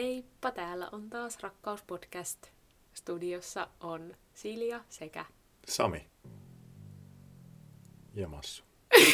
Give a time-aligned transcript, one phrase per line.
[0.00, 2.46] Heippa, täällä on taas Rakkauspodcast.
[2.94, 5.24] Studiossa on Silja sekä...
[5.68, 6.06] Sami.
[8.14, 8.64] Ja Massu.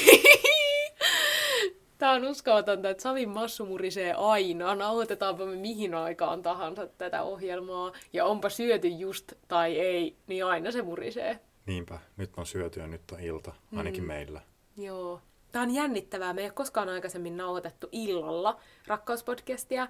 [1.99, 4.75] Tää on uskomatonta, että Samin massu murisee aina.
[4.75, 7.93] Nauhoitetaanpa me mihin aikaan tahansa tätä ohjelmaa.
[8.13, 11.41] Ja onpa syöty just tai ei, niin aina se murisee.
[11.67, 14.09] Niinpä, nyt on syöty ja nyt on ilta, ainakin mm.
[14.09, 14.41] meillä.
[14.77, 15.21] Joo.
[15.53, 16.33] Tää on jännittävää.
[16.33, 19.89] Me ei ole koskaan aikaisemmin nauhoitettu illalla rakkauspodcastia.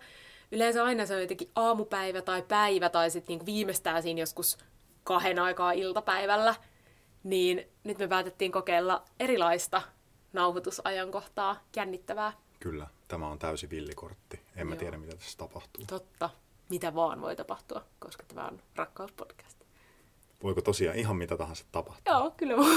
[0.52, 4.58] Yleensä aina se on jotenkin aamupäivä tai päivä tai sitten niinku viimeistään siinä joskus
[5.04, 6.54] kahden aikaa iltapäivällä.
[7.24, 9.82] Niin nyt me päätettiin kokeilla erilaista
[10.32, 11.60] nauhoitusajankohtaa.
[11.76, 12.32] Jännittävää.
[12.60, 14.40] Kyllä, tämä on täysi villikortti.
[14.56, 14.78] En mä Joo.
[14.78, 15.84] tiedä, mitä tässä tapahtuu.
[15.86, 16.30] Totta.
[16.70, 19.58] Mitä vaan voi tapahtua, koska tämä on rakkauspodcast.
[20.42, 22.14] Voiko tosiaan ihan mitä tahansa tapahtua?
[22.14, 22.70] Joo, kyllä mun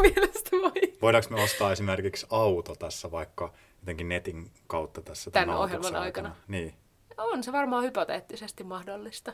[0.00, 0.96] mielestä voi.
[1.02, 6.36] Voidaanko me ostaa esimerkiksi auto tässä vaikka jotenkin netin kautta tässä Tän nauhoituksen ohjelman aikana?
[6.48, 6.74] Niin.
[7.16, 9.32] On se varmaan hypoteettisesti mahdollista.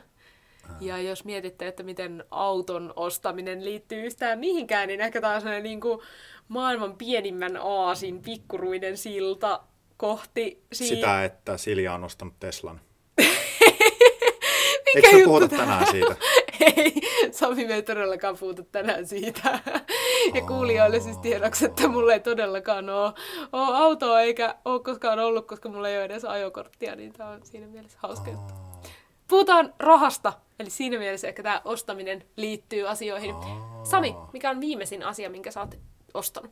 [0.79, 5.63] Ja jos mietitte, että miten auton ostaminen liittyy yhtään mihinkään, niin ehkä tämä on sellainen
[5.63, 5.99] niin kuin
[6.47, 9.63] maailman pienimmän aasin pikkuruinen silta
[9.97, 12.81] kohti si- Sitä, että Silja on ostanut Teslan.
[14.95, 16.15] Mikä Eikö juttu puhuta tänään siitä?
[16.77, 16.93] Ei,
[17.31, 19.59] Sami me ei todellakaan puhuta tänään siitä.
[20.33, 23.13] Ja kuulijoille siis tiedoksi, että mulla ei todellakaan ole,
[23.51, 27.45] ole autoa eikä ole koskaan ollut, koska mulla ei ole edes ajokorttia, niin tämä on
[27.45, 28.53] siinä mielessä hauska juttu.
[29.27, 33.35] Puhutaan rahasta, eli siinä mielessä ehkä tämä ostaminen liittyy asioihin.
[33.83, 35.75] Sami, mikä on viimeisin asia, minkä sä oot
[36.13, 36.51] ostanut?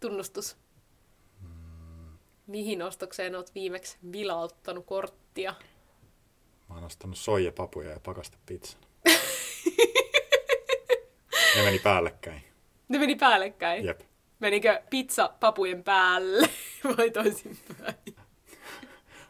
[0.00, 0.56] Tunnustus.
[2.46, 5.54] Mihin ostokseen oot viimeksi vilauttanut korttia?
[6.68, 8.80] Mä oon ostanut soijapapuja ja pakastepizzan.
[11.56, 12.55] ne meni päällekkäin.
[12.88, 13.84] Ne meni päällekkäin.
[13.84, 14.00] Jep.
[14.40, 16.48] Menikö pizza papujen päälle
[16.98, 17.94] vai toisinpäin?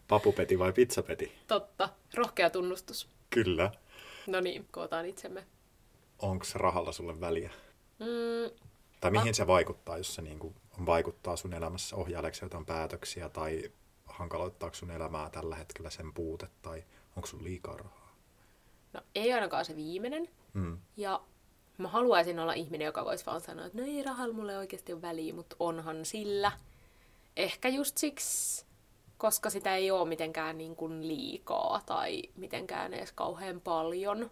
[0.08, 1.32] Papupeti vai pizzapeti?
[1.46, 1.88] Totta.
[2.14, 3.08] Rohkea tunnustus.
[3.30, 3.70] Kyllä.
[4.26, 5.46] No niin, kootaan itsemme.
[6.18, 7.50] Onko rahalla sulle väliä?
[7.98, 8.56] Mm,
[9.00, 10.54] Tai mihin se vaikuttaa, jos se niin kuin
[10.86, 11.96] vaikuttaa sun elämässä?
[11.96, 13.72] Ohjaileeko se jotain päätöksiä tai
[14.04, 16.84] hankaloittaako sun elämää tällä hetkellä sen puute tai
[17.16, 18.16] onko sun liikaa rahaa?
[18.92, 20.28] no ei ainakaan se viimeinen.
[20.54, 20.78] Mm.
[20.96, 21.20] Ja
[21.78, 25.02] mä haluaisin olla ihminen, joka voisi vaan sanoa, että no ei rahalla mulle oikeasti ole
[25.02, 26.52] väliä, mutta onhan sillä.
[27.36, 28.66] Ehkä just siksi,
[29.18, 34.30] koska sitä ei ole mitenkään niin kuin liikaa tai mitenkään edes kauhean paljon,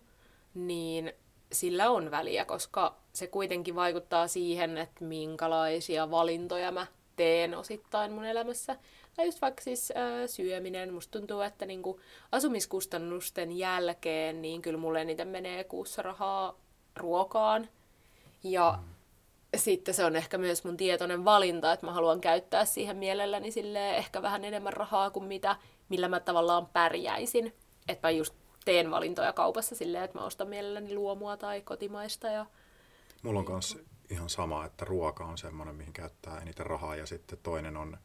[0.54, 1.12] niin
[1.52, 8.24] sillä on väliä, koska se kuitenkin vaikuttaa siihen, että minkälaisia valintoja mä teen osittain mun
[8.24, 8.76] elämässä.
[9.16, 9.96] Tai just vaikka siis äh,
[10.26, 10.94] syöminen.
[10.94, 12.00] Musta tuntuu, että niinku
[12.32, 16.63] asumiskustannusten jälkeen, niin kyllä mulle eniten menee kuussa rahaa
[16.96, 17.68] ruokaan.
[18.44, 18.78] Ja
[19.56, 23.96] sitten se on ehkä myös mun tietoinen valinta, että mä haluan käyttää siihen mielelläni silleen
[23.96, 25.56] ehkä vähän enemmän rahaa kuin mitä,
[25.88, 27.54] millä mä tavallaan pärjäisin.
[27.88, 28.34] Että mä just
[28.64, 32.26] teen valintoja kaupassa silleen, että mä ostan mielelläni luomua tai kotimaista.
[32.26, 32.46] Ja...
[33.22, 33.78] Mulla on myös
[34.10, 37.98] ihan sama, että ruoka on semmoinen, mihin käyttää eniten rahaa ja sitten toinen on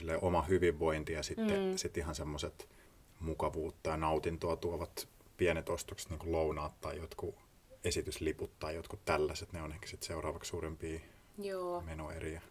[0.00, 1.76] niin oma hyvinvointi ja sitten mm.
[1.76, 2.68] sit ihan semmoiset
[3.20, 7.34] mukavuutta ja nautintoa tuovat pienet ostokset, niin kuin lounaat tai jotkut
[7.84, 11.00] esitysliput tai jotkut tällaiset, ne on ehkä sitten seuraavaksi suurimpia
[11.38, 11.80] Joo.
[11.80, 12.42] menoeriä.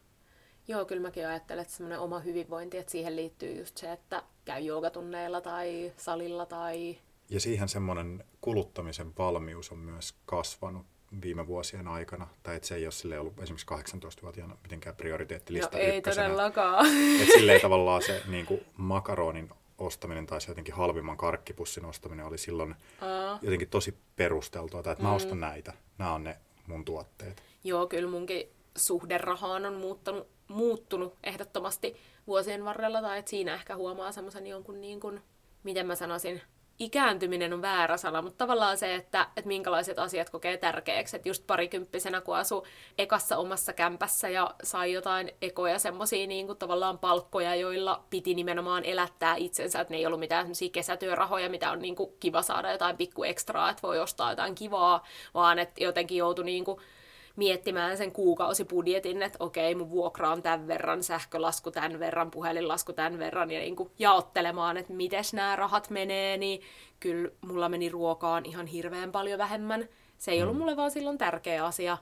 [0.68, 4.62] Joo, kyllä mäkin ajattelen, että semmoinen oma hyvinvointi, että siihen liittyy just se, että käy
[4.62, 6.98] joogatunneilla tai salilla tai...
[7.30, 10.86] Ja siihen semmoinen kuluttamisen valmius on myös kasvanut
[11.22, 15.78] viime vuosien aikana, tai että se ei ole sille ollut esimerkiksi 18-vuotiaana mitenkään No prioriteettilista
[15.78, 16.26] ei ykkösenä.
[16.28, 16.86] todellakaan.
[17.22, 22.38] Että silleen tavallaan se niin kuin makaronin ostaminen tai se jotenkin halvimman karkkipussin ostaminen oli
[22.38, 23.40] silloin Aa.
[23.42, 27.44] jotenkin tosi perusteltua, tai että mä ostan näitä, nämä on ne mun tuotteet.
[27.64, 31.96] Joo, kyllä munkin suhde rahaan on muuttanut, muuttunut ehdottomasti
[32.28, 35.22] vuosien varrella, tai että siinä ehkä huomaa semmoisen jonkun niin kuin,
[35.64, 36.42] miten mä sanoisin,
[36.80, 41.16] ikääntyminen on väärä sana, mutta tavallaan se, että, että minkälaiset asiat kokee tärkeäksi.
[41.16, 42.66] Että just parikymppisenä, kun asu
[42.98, 48.86] ekassa omassa kämpässä ja sai jotain ekoja semmoisia niin kuin tavallaan palkkoja, joilla piti nimenomaan
[48.86, 52.72] elättää itsensä, että ne ei ollut mitään semmoisia kesätyörahoja, mitä on niin kuin kiva saada
[52.72, 55.04] jotain pikku ekstraa, että voi ostaa jotain kivaa,
[55.34, 56.80] vaan että jotenkin joutui niin kuin
[57.38, 63.20] miettimään sen kuukausibudjetin, että okei, mun vuokra on tämän verran, sähkölasku tämän verran, puhelinlasku tämän
[63.20, 66.62] verran, ja niin kuin jaottelemaan, että miten nämä rahat menee, niin
[67.00, 69.90] kyllä mulla meni ruokaan ihan hirveän paljon vähemmän.
[70.18, 71.98] Se ei ollut mulle vaan silloin tärkeä asia.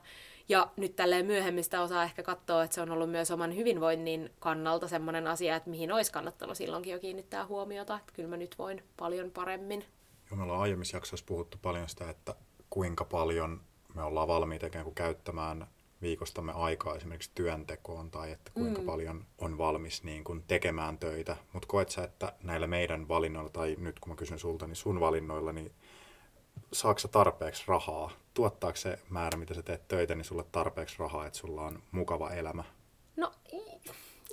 [0.48, 4.88] Ja nyt tälleen myöhemmistä osaa ehkä katsoa, että se on ollut myös oman hyvinvoinnin kannalta
[4.88, 7.96] semmoinen asia, että mihin olisi kannattanut silloinkin jo kiinnittää huomiota.
[7.96, 9.84] Että kyllä mä nyt voin paljon paremmin.
[10.30, 12.34] Joo, me ollaan aiemmissa jaksoissa puhuttu paljon sitä, että
[12.70, 13.60] kuinka paljon
[13.96, 15.66] me ollaan valmiita ikään kuin käyttämään
[16.02, 18.86] viikostamme aikaa esimerkiksi työntekoon tai että kuinka mm.
[18.86, 21.36] paljon on valmis niin kuin tekemään töitä.
[21.52, 25.00] Mutta koet sä, että näillä meidän valinnoilla, tai nyt kun mä kysyn sulta, niin sun
[25.00, 25.72] valinnoilla, niin
[26.72, 28.10] saako sä tarpeeksi rahaa?
[28.34, 32.30] Tuottaako se määrä, mitä sä teet töitä, niin sulle tarpeeksi rahaa, että sulla on mukava
[32.30, 32.64] elämä?
[33.16, 33.32] No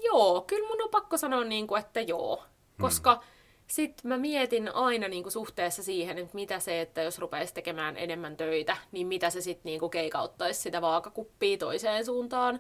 [0.03, 2.43] joo, kyllä mun on pakko sanoa, niin kuin, että joo.
[2.81, 3.21] Koska mm.
[3.73, 7.97] Sitten mä mietin aina niin kuin suhteessa siihen, että mitä se, että jos rupeisi tekemään
[7.97, 12.59] enemmän töitä, niin mitä se sitten niin keikauttaisi sitä vaakakuppia toiseen suuntaan.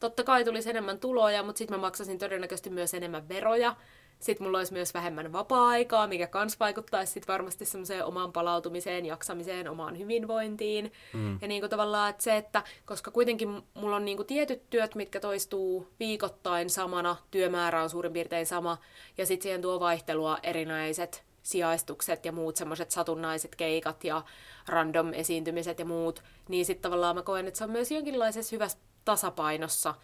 [0.00, 3.76] Totta kai tulisi enemmän tuloja, mutta sitten mä maksasin todennäköisesti myös enemmän veroja.
[4.20, 9.68] Sitten mulla olisi myös vähemmän vapaa-aikaa, mikä kans vaikuttaisi sit varmasti semmoiseen omaan palautumiseen, jaksamiseen,
[9.68, 10.92] omaan hyvinvointiin.
[11.12, 11.38] Mm.
[11.42, 15.88] Ja niinku tavallaan, että se, että koska kuitenkin mulla on niinku tietyt työt, mitkä toistuu
[16.00, 18.78] viikoittain samana, työmäärä on suurin piirtein sama,
[19.18, 24.22] ja sitten siihen tuo vaihtelua erinäiset sijaistukset ja muut semmoiset satunnaiset keikat ja
[24.68, 28.78] random esiintymiset ja muut, niin sitten tavallaan mä koen, että se on myös jonkinlaisessa hyvässä
[29.04, 29.94] tasapainossa,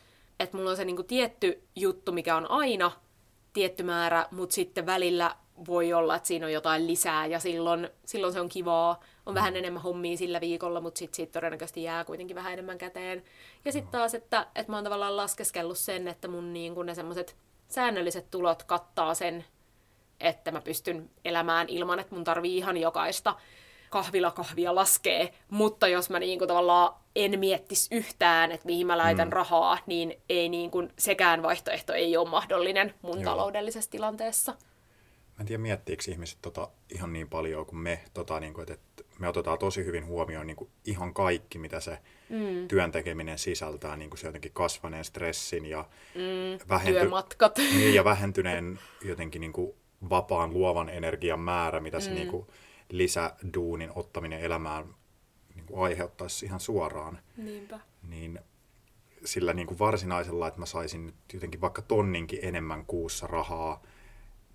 [0.40, 2.92] että mulla on se niinku tietty juttu, mikä on aina,
[3.52, 5.36] tietty määrä, mutta sitten välillä
[5.66, 9.00] voi olla, että siinä on jotain lisää ja silloin, silloin se on kivaa.
[9.26, 13.24] On vähän enemmän hommia sillä viikolla, mutta sitten siitä todennäköisesti jää kuitenkin vähän enemmän käteen.
[13.64, 16.94] Ja sitten taas, että, että mä oon tavallaan laskeskellut sen, että mun niin kun ne
[16.94, 17.36] semmoiset
[17.68, 19.44] säännölliset tulot kattaa sen,
[20.20, 23.34] että mä pystyn elämään ilman, että mun tarvii ihan jokaista
[23.90, 28.98] kahvila kahvia laskee, mutta jos mä niin kuin tavallaan en miettisi yhtään, että mihin mä
[28.98, 29.32] laitan mm.
[29.32, 33.24] rahaa, niin ei niin kuin, sekään vaihtoehto ei ole mahdollinen mun Joo.
[33.24, 34.52] taloudellisessa tilanteessa.
[35.40, 38.74] Mä en tiedä, miettiikö ihmiset tota ihan niin paljon kuin me, tota, niin kuin, että,
[38.74, 41.98] että me otetaan tosi hyvin huomioon niin kuin ihan kaikki, mitä se
[42.28, 42.68] mm.
[42.68, 45.84] työn tekeminen sisältää, niin kuin se jotenkin kasvaneen stressin ja,
[46.14, 47.58] mm, vähenty- työmatkat.
[47.76, 49.72] Niin, ja vähentyneen jotenkin niin kuin
[50.10, 52.14] vapaan luovan energian määrä, mitä se mm.
[52.14, 52.46] niin kuin,
[52.90, 54.94] lisäduunin ottaminen elämään
[55.70, 57.18] kuin aiheuttaisi ihan suoraan.
[57.36, 57.80] Niinpä.
[58.08, 58.40] Niin
[59.24, 63.82] sillä niin kuin varsinaisella, että mä saisin nyt jotenkin vaikka tonninkin enemmän kuussa rahaa,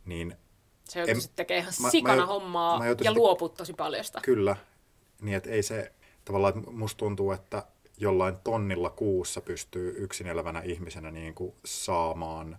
[0.06, 0.36] niin...
[0.84, 4.22] Se joutuisi tekemään ihan mä, sikana mä, hommaa mä ja luoput tosi paljon sitä.
[4.22, 4.56] Kyllä.
[5.22, 5.92] Niin, että ei se...
[6.26, 7.64] Tavallaan, että musta tuntuu, että
[7.98, 12.58] jollain tonnilla kuussa pystyy yksin elävänä ihmisenä niin kuin saamaan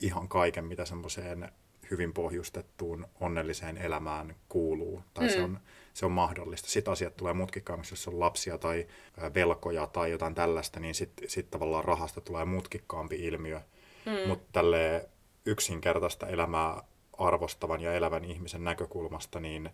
[0.00, 1.52] ihan kaiken, mitä semmoiseen
[1.90, 5.30] hyvin pohjustettuun onnelliseen elämään kuuluu, tai mm.
[5.30, 5.60] se, on,
[5.94, 6.68] se on mahdollista.
[6.68, 8.86] Sitten asiat tulee mutkikkaammiksi, jos on lapsia tai
[9.34, 13.60] velkoja tai jotain tällaista, niin sitten sit tavallaan rahasta tulee mutkikkaampi ilmiö.
[14.06, 14.28] Mm.
[14.28, 15.08] Mutta tälle
[15.46, 16.82] yksinkertaista elämää
[17.18, 19.70] arvostavan ja elävän ihmisen näkökulmasta, niin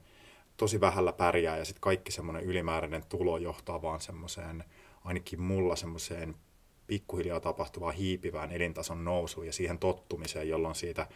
[0.56, 4.64] tosi vähällä pärjää ja sitten kaikki semmoinen ylimääräinen tulo johtaa vaan semmoiseen,
[5.04, 6.34] ainakin mulla semmoiseen
[6.86, 11.06] pikkuhiljaa tapahtuvaan hiipivään elintason nousuun ja siihen tottumiseen, jolloin siitä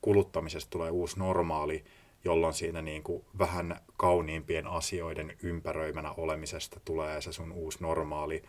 [0.00, 1.84] kuluttamisesta tulee uusi normaali,
[2.24, 8.42] jolloin siinä niin kuin vähän kauniimpien asioiden ympäröimänä olemisesta tulee se sun uusi normaali.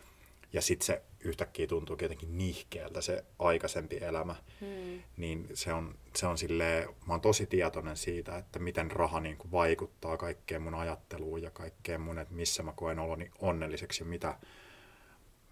[0.54, 4.36] Ja sitten se yhtäkkiä tuntuu jotenkin nihkeältä se aikaisempi elämä.
[4.62, 5.04] Hmm.
[5.18, 9.38] Niin se on, se on silleen, mä oon tosi tietoinen siitä, että miten raha niin
[9.38, 14.08] kuin vaikuttaa kaikkeen mun ajatteluun ja kaikkeen mun, että missä mä koen oloni onnelliseksi ja
[14.08, 14.38] mitä,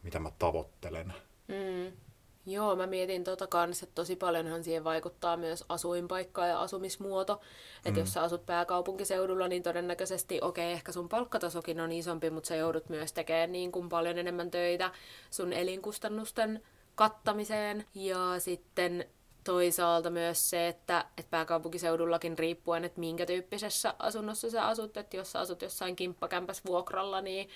[0.04, 1.14] mitä mä tavoittelen.
[1.48, 1.98] Hmm.
[2.46, 7.34] Joo, mä mietin tota kanssa, että tosi paljonhan siihen vaikuttaa myös asuinpaikka ja asumismuoto.
[7.36, 7.42] Mm.
[7.86, 12.48] Että jos sä asut pääkaupunkiseudulla, niin todennäköisesti, okei, okay, ehkä sun palkkatasokin on isompi, mutta
[12.48, 14.92] sä joudut myös tekemään niin kuin paljon enemmän töitä
[15.32, 16.64] sun elinkustannusten
[16.96, 17.86] kattamiseen.
[17.96, 19.06] Ja sitten
[19.44, 25.32] toisaalta myös se, että, että pääkaupunkiseudullakin riippuen, että minkä tyyppisessä asunnossa sä asut, että jos
[25.32, 27.50] sä asut jossain kimppakämpäs vuokralla, niin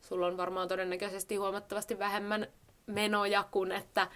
[0.00, 2.46] sulla on varmaan todennäköisesti huomattavasti vähemmän
[2.86, 4.08] menoja kuin että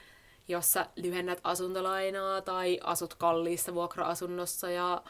[0.48, 5.02] jos sä lyhennät asuntolainaa tai asut kalliissa vuokra-asunnossa ja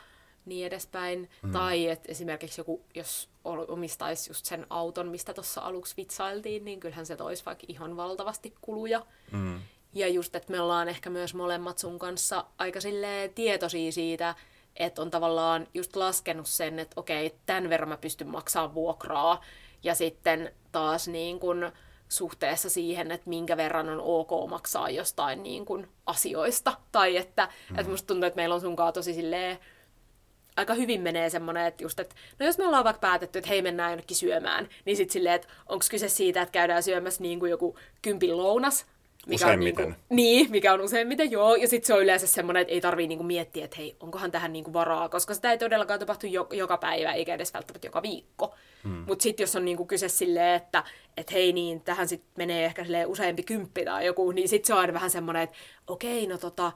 [0.44, 1.30] niin edespäin.
[1.42, 1.52] Mm.
[1.52, 7.06] Tai että esimerkiksi joku, jos omistaisi just sen auton, mistä tuossa aluksi vitsailtiin, niin kyllähän
[7.06, 9.06] se toisi vaikka ihan valtavasti kuluja.
[9.32, 9.60] Mm.
[9.94, 12.80] Ja just, että me ollaan ehkä myös molemmat sun kanssa aika
[13.34, 14.34] tietoisia siitä,
[14.76, 19.44] että on tavallaan just laskenut sen, että okei, tämän verran mä pystyn maksamaan vuokraa.
[19.82, 21.72] Ja sitten taas niin kun,
[22.08, 26.76] suhteessa siihen, että minkä verran on ok maksaa jostain niin kuin asioista.
[26.92, 27.78] Tai että, mm.
[27.78, 29.58] että musta tuntuu, että meillä on sunkaan tosi silleen,
[30.56, 33.62] aika hyvin menee semmoinen, että just, että no jos me ollaan vaikka päätetty, että hei
[33.62, 37.50] mennään jonnekin syömään, niin sitten silleen, että onko kyse siitä, että käydään syömässä niin kuin
[37.50, 38.86] joku kympin lounas,
[39.28, 39.84] mikä useimmiten.
[39.84, 41.54] On niin, kuin, niin, mikä on useimmiten, joo.
[41.54, 44.52] Ja sitten se on yleensä semmoinen, että ei tarvii niinku miettiä, että hei, onkohan tähän
[44.52, 48.54] niinku varaa, koska sitä ei todellakaan tapahtu jo, joka päivä, eikä edes välttämättä joka viikko.
[48.84, 49.04] Hmm.
[49.06, 50.84] Mutta sitten jos on niinku kyse silleen, että
[51.16, 54.80] et hei niin, tähän sitten menee ehkä useampi kymppi tai joku, niin sitten se on
[54.80, 55.56] aina vähän semmoinen, että
[55.86, 56.72] okei, no tota,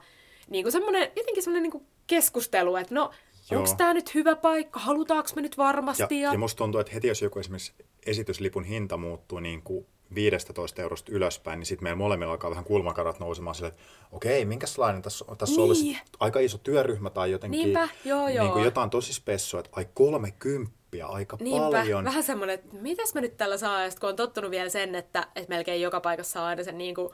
[0.49, 3.11] niinku semmoinen, jotenkin semmoinen niinku keskustelu, että no,
[3.51, 6.03] onko tämä nyt hyvä paikka, halutaanko me nyt varmasti?
[6.19, 7.73] Ja, ja, ja musta tuntuu, että heti jos joku esimerkiksi
[8.05, 13.19] esityslipun hinta muuttuu niin kuin 15 eurosta ylöspäin, niin sitten meillä molemmilla alkaa vähän kulmakarat
[13.19, 13.81] nousemaan sille, että
[14.11, 15.65] okei, minkälainen tässä, tässä niin.
[15.65, 18.43] olisi aika iso työryhmä tai jotenkin Niinpä, joo, joo.
[18.43, 20.73] Niin kuin jotain tosi spessua, että ai 30
[21.07, 22.03] aika Niinpä, paljon.
[22.03, 25.27] vähän semmoinen, että mitäs mä nyt tällä saa, ja kun on tottunut vielä sen, että,
[25.35, 27.09] että melkein joka paikassa saa aina sen niin kuin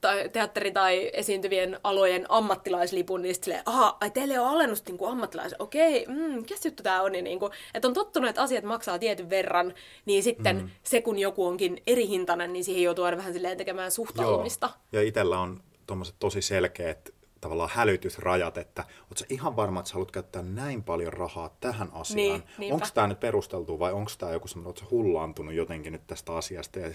[0.00, 5.54] tai teatteri- tai esiintyvien alojen ammattilaislipun, niin sitten aha, ai teille on alennus niin ammattilais,
[5.58, 8.98] okei, mm, mikä juttu tää on, niin, niin kuin, että on tottunut, että asiat maksaa
[8.98, 10.70] tietyn verran, niin sitten mm.
[10.82, 14.70] se, kun joku onkin eri hintainen, niin siihen joutuu aina vähän silleen tekemään suhtautumista.
[14.92, 15.02] Joo.
[15.02, 18.84] Ja itsellä on tuommoiset tosi selkeät tavallaan hälytysrajat, että
[19.16, 22.44] sä ihan varma, että sä haluat käyttää näin paljon rahaa tähän asiaan.
[22.58, 26.36] Niin, onko tämä nyt perusteltu vai onko tämä joku semmoinen, sä hullaantunut jotenkin nyt tästä
[26.36, 26.90] asiasta ja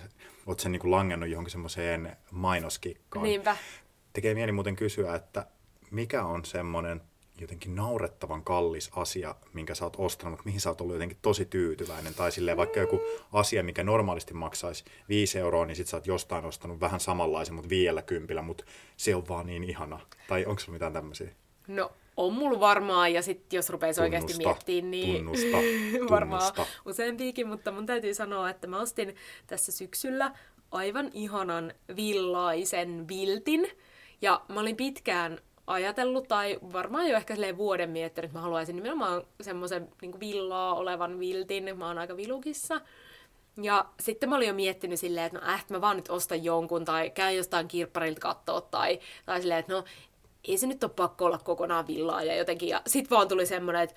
[0.46, 3.24] oot sä niinku langennut johonkin semmoiseen mainoskikkaan.
[3.24, 3.58] Niinpä.
[4.14, 5.48] Tekee mieli muuten kysyä, että
[5.92, 7.02] mikä on semmoinen
[7.40, 11.46] jotenkin naurettavan kallis asia, minkä sä oot ostanut, mutta mihin sä oot ollut jotenkin tosi
[11.46, 12.14] tyytyväinen.
[12.14, 13.02] Tai silleen vaikka joku
[13.34, 17.70] asia, mikä normaalisti maksaisi 5 euroa, niin sit sä oot jostain ostanut vähän samanlaisen, mutta
[17.70, 18.66] vielä kympillä, mutta
[18.98, 20.00] se on vaan niin ihana.
[20.28, 21.30] Tai onko sulla mitään tämmöisiä?
[21.68, 25.58] No, on mulla varmaan, ja sitten jos rupeisi oikeasti miettimään, niin tunnusta,
[25.92, 26.14] tunnusta.
[26.14, 26.54] varmaan
[26.86, 29.16] useampiakin, mutta mun täytyy sanoa, että mä ostin
[29.48, 30.32] tässä syksyllä
[30.72, 33.68] aivan ihanan villaisen viltin,
[34.22, 39.24] ja mä olin pitkään ajatellut, tai varmaan jo ehkä vuoden miettinyt, että mä haluaisin nimenomaan
[39.42, 41.78] semmoisen niin villaa olevan viltin.
[41.78, 42.82] Mä oon aika vilukissa.
[43.62, 46.86] Ja sitten mä olin jo miettinyt silleen, että no äh, mä vaan nyt ostan jonkun,
[46.86, 49.84] tai käyn jostain kirpparilta katsoa, tai, tai silleen, että no
[50.48, 53.82] ei se nyt ole pakko olla kokonaan villaa, ja jotenkin, ja sit vaan tuli semmoinen,
[53.82, 53.96] että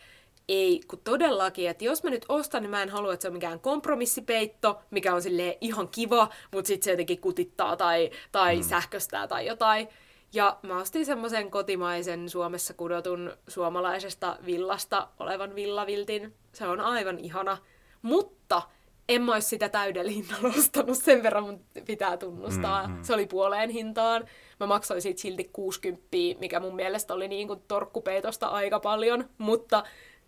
[0.49, 3.35] ei, kun todellakin, että jos mä nyt ostan, niin mä en halua, että se on
[3.35, 8.63] mikään kompromissipeitto, mikä on silleen ihan kiva, mutta sitten se jotenkin kutittaa tai, tai mm.
[8.63, 9.89] sähköstää tai jotain.
[10.33, 16.35] Ja mä ostin semmoisen kotimaisen Suomessa kudotun suomalaisesta villasta olevan villaviltin.
[16.53, 17.59] Se on aivan ihana.
[18.03, 18.63] Mutta
[19.09, 22.87] en mä olisi sitä täydellä hinnalla ostanut, sen verran mun pitää tunnustaa.
[22.87, 23.05] Mm-hmm.
[23.05, 24.25] Se oli puoleen hintaan.
[24.61, 26.07] Mä maksoin siitä silti 60,
[26.39, 29.85] mikä mun mielestä oli niin kuin torkkupeitosta aika paljon, mutta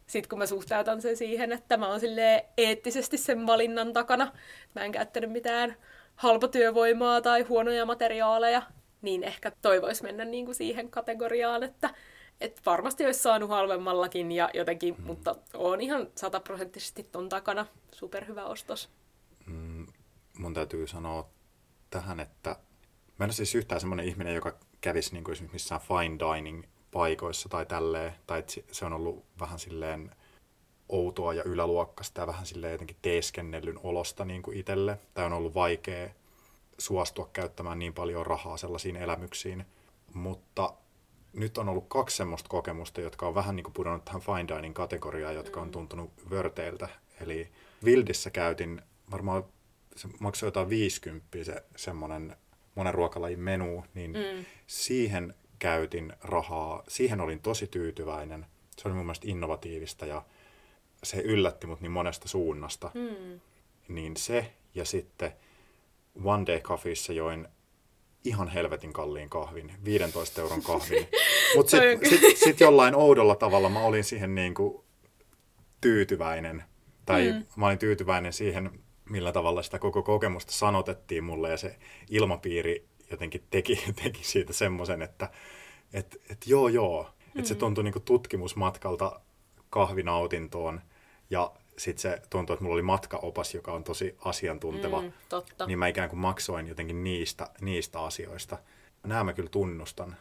[0.06, 2.00] sitten kun mä suhteutan sen siihen, että mä oon
[2.58, 4.32] eettisesti sen valinnan takana,
[4.74, 5.76] mä en käyttänyt mitään
[6.16, 8.62] halpatyövoimaa tai huonoja materiaaleja,
[9.02, 11.94] niin ehkä toivoisi mennä niin kuin siihen kategoriaan, että
[12.40, 15.04] et varmasti olisi saanut halvemmallakin ja jotenkin, mm.
[15.04, 17.66] mutta on ihan sataprosenttisesti ton takana.
[17.92, 18.90] Superhyvä ostos.
[19.46, 19.86] Mm,
[20.38, 21.28] mun täytyy sanoa
[21.90, 22.50] tähän, että
[23.18, 26.64] mä en ole siis yhtään semmoinen ihminen, joka kävisi niin kuin esimerkiksi missään fine dining
[26.90, 30.10] paikoissa tai tälleen, tai se on ollut vähän silleen
[30.88, 35.54] outoa ja yläluokkasta ja vähän silleen jotenkin teeskennellyn olosta niin kuin itselle, tai on ollut
[35.54, 36.10] vaikea
[36.80, 39.64] suostua käyttämään niin paljon rahaa sellaisiin elämyksiin.
[40.14, 40.74] Mutta
[41.32, 44.74] nyt on ollut kaksi semmoista kokemusta, jotka on vähän niin kuin pudonnut tähän fine dining
[44.74, 45.72] kategoriaan, jotka on mm.
[45.72, 46.88] tuntunut vörteiltä.
[47.20, 47.48] Eli
[47.84, 49.44] Vildissä käytin varmaan,
[49.96, 52.36] se maksoi jotain 50 se semmoinen
[52.74, 54.44] monen ruokalajin menu, niin mm.
[54.66, 56.82] siihen käytin rahaa.
[56.88, 58.46] Siihen olin tosi tyytyväinen.
[58.76, 60.22] Se oli mun mielestä innovatiivista ja
[61.02, 62.90] se yllätti mut niin monesta suunnasta.
[62.94, 63.40] Mm.
[63.88, 65.32] Niin se ja sitten
[66.24, 67.48] One Day Coffeessa join
[68.24, 71.08] ihan helvetin kalliin kahvin, 15 euron kahvin.
[71.56, 74.84] Mutta sitten sit, sit jollain oudolla tavalla mä olin siihen niinku
[75.80, 76.64] tyytyväinen.
[77.06, 77.44] Tai mm.
[77.56, 78.70] mä olin tyytyväinen siihen,
[79.10, 81.76] millä tavalla sitä koko kokemusta sanotettiin mulle ja se
[82.10, 85.30] ilmapiiri jotenkin teki, teki siitä semmoisen, että
[85.92, 87.38] et, et joo joo, mm.
[87.38, 89.20] että se tuntui niinku tutkimusmatkalta
[89.70, 90.80] kahvinautintoon
[91.30, 95.02] ja sitten se tuntui, että mulla oli matkaopas, joka on tosi asiantunteva.
[95.02, 95.66] Mm, totta.
[95.66, 98.58] Niin mä ikään kuin maksoin jotenkin niistä, niistä asioista.
[99.02, 100.16] Nämä mä kyllä tunnustan.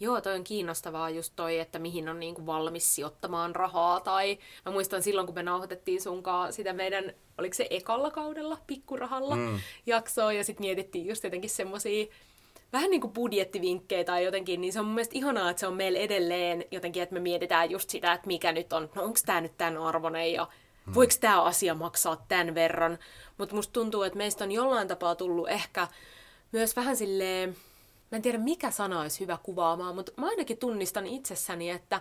[0.00, 4.00] Joo, toi on kiinnostavaa just toi, että mihin on niinku valmis sijoittamaan rahaa.
[4.00, 9.36] Tai mä muistan silloin, kun me nauhoitettiin sunkaan sitä meidän, oliko se ekalla kaudella, pikkurahalla
[9.36, 9.58] mm.
[9.86, 12.06] jaksoa, ja sitten mietittiin just jotenkin semmosia
[12.72, 15.74] vähän niin kuin budjettivinkkejä tai jotenkin, niin se on mun mielestä ihanaa, että se on
[15.74, 19.40] meillä edelleen jotenkin, että me mietitään just sitä, että mikä nyt on, no onko tämä
[19.40, 20.48] nyt tämän arvoinen ja
[20.86, 20.94] Hmm.
[20.94, 22.98] Voiko tämä asia maksaa tämän verran?
[23.38, 25.88] Mutta musta tuntuu, että meistä on jollain tapaa tullut ehkä
[26.52, 27.56] myös vähän silleen,
[28.10, 32.00] mä en tiedä mikä sana olisi hyvä kuvaamaan, mutta mä ainakin tunnistan itsessäni, että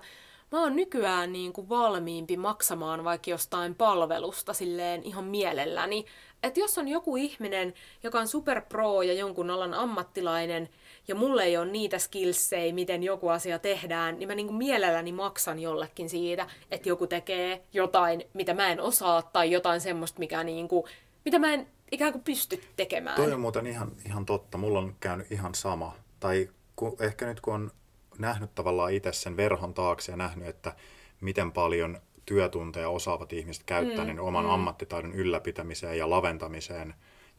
[0.52, 6.06] mä oon nykyään niin kuin valmiimpi maksamaan vaikka jostain palvelusta silleen ihan mielelläni.
[6.44, 7.74] Että jos on joku ihminen,
[8.04, 10.70] joka on super pro ja jonkun alan ammattilainen,
[11.08, 15.12] ja mulle ei ole niitä skillsejä, miten joku asia tehdään, niin mä niin kuin mielelläni
[15.12, 20.44] maksan jollekin siitä, että joku tekee jotain, mitä mä en osaa, tai jotain semmoista, mikä
[20.44, 20.84] niin kuin,
[21.26, 23.16] mitä mä en ikään kuin pysty tekemään.
[23.16, 24.58] Toi on muuten ihan, ihan totta.
[24.58, 25.96] Mulla on käynyt ihan sama.
[26.20, 27.72] Tai kun, ehkä nyt kun on
[28.18, 30.76] nähnyt tavallaan itse sen verhon taakse ja nähnyt, että
[31.22, 34.52] miten paljon työtunteja osaavat ihmiset käyttää mm, niin oman mm.
[34.52, 36.94] ammattitaidon ylläpitämiseen ja laventamiseen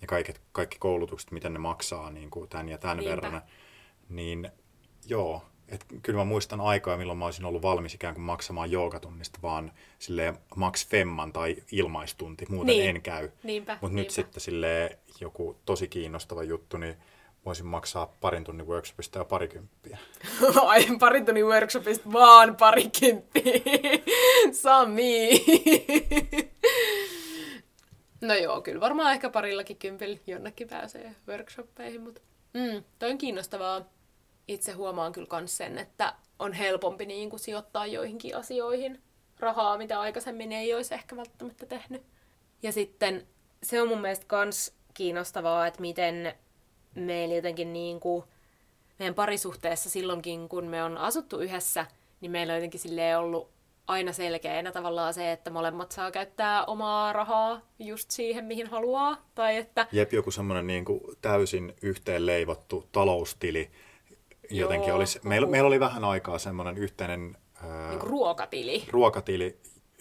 [0.04, 3.10] ne kaikki, kaikki koulutukset, miten ne maksaa niin kuin tämän ja tämän Niinpä.
[3.16, 3.42] verran,
[4.08, 4.50] niin
[5.06, 9.38] joo, et kyllä mä muistan aikaa, milloin mä olisin ollut valmis ikään kuin maksamaan joogatunnista
[9.42, 12.96] vaan sille max femman tai ilmaistunti, muuten Niin.
[12.96, 13.30] en käy.
[13.80, 16.96] Mutta nyt sitten sille joku tosi kiinnostava juttu, niin
[17.44, 19.98] voisin maksaa parin tunnin workshopista ja parikymppiä.
[20.66, 23.42] Ai, parin tunnin workshopista vaan parikymppiä.
[24.62, 25.30] Sami.
[28.26, 32.20] No joo, kyllä varmaan ehkä parillakin kympillä jonnekin pääsee workshoppeihin, mutta
[32.54, 33.84] mm, toi on kiinnostavaa.
[34.48, 39.02] Itse huomaan kyllä myös sen, että on helpompi niin kuin sijoittaa joihinkin asioihin
[39.40, 42.02] rahaa, mitä aikaisemmin ei olisi ehkä välttämättä tehnyt.
[42.62, 43.26] Ja sitten
[43.62, 46.34] se on mun mielestä kans kiinnostavaa, että miten
[46.94, 48.24] meillä jotenkin niin kuin
[48.98, 51.86] meidän parisuhteessa silloinkin, kun me on asuttu yhdessä,
[52.20, 52.80] niin meillä on jotenkin
[53.18, 53.53] ollut
[53.86, 59.16] aina selkeänä tavallaan se, että molemmat saa käyttää omaa rahaa just siihen, mihin haluaa.
[59.34, 63.70] Tai että Jep, joku semmoinen niin kuin täysin yhteen leivottu taloustili.
[64.50, 68.84] Jotenkin Joo, olisi, meillä, meillä oli vähän aikaa semmoinen yhteinen ää, niin ruokatili.
[68.90, 69.56] ruokatili,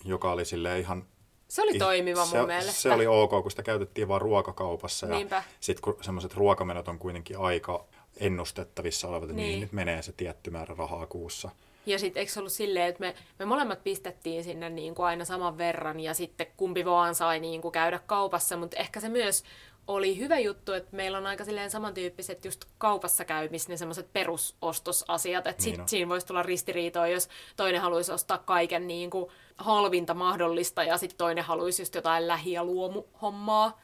[0.05, 1.05] joka oli sille ihan...
[1.47, 2.71] Se oli toimiva se, mun mielestä.
[2.71, 5.07] Se oli ok, kun sitä käytettiin vain ruokakaupassa.
[5.07, 5.35] Niinpä.
[5.35, 7.85] Ja sitten kun semmoiset ruokamenot on kuitenkin aika
[8.19, 9.29] ennustettavissa olevat.
[9.29, 9.35] Niin.
[9.35, 11.49] niin nyt menee se tietty määrä rahaa kuussa.
[11.85, 15.25] Ja sitten eikö se ollut silleen, että me, me molemmat pistettiin sinne niin kuin aina
[15.25, 19.43] saman verran ja sitten kumpi vaan sai niin kuin käydä kaupassa, mutta ehkä se myös
[19.87, 25.47] oli hyvä juttu, että meillä on aika silleen samantyyppiset just kaupassa käymis, ne semmoiset perusostosasiat,
[25.47, 25.89] että Niin sit on.
[25.89, 31.17] siinä voisi tulla ristiriitoa, jos toinen haluaisi ostaa kaiken niin kuin halvinta mahdollista ja sitten
[31.17, 33.81] toinen haluaisi just jotain lähi- ja luomuhommaa.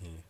[0.00, 0.24] Niin.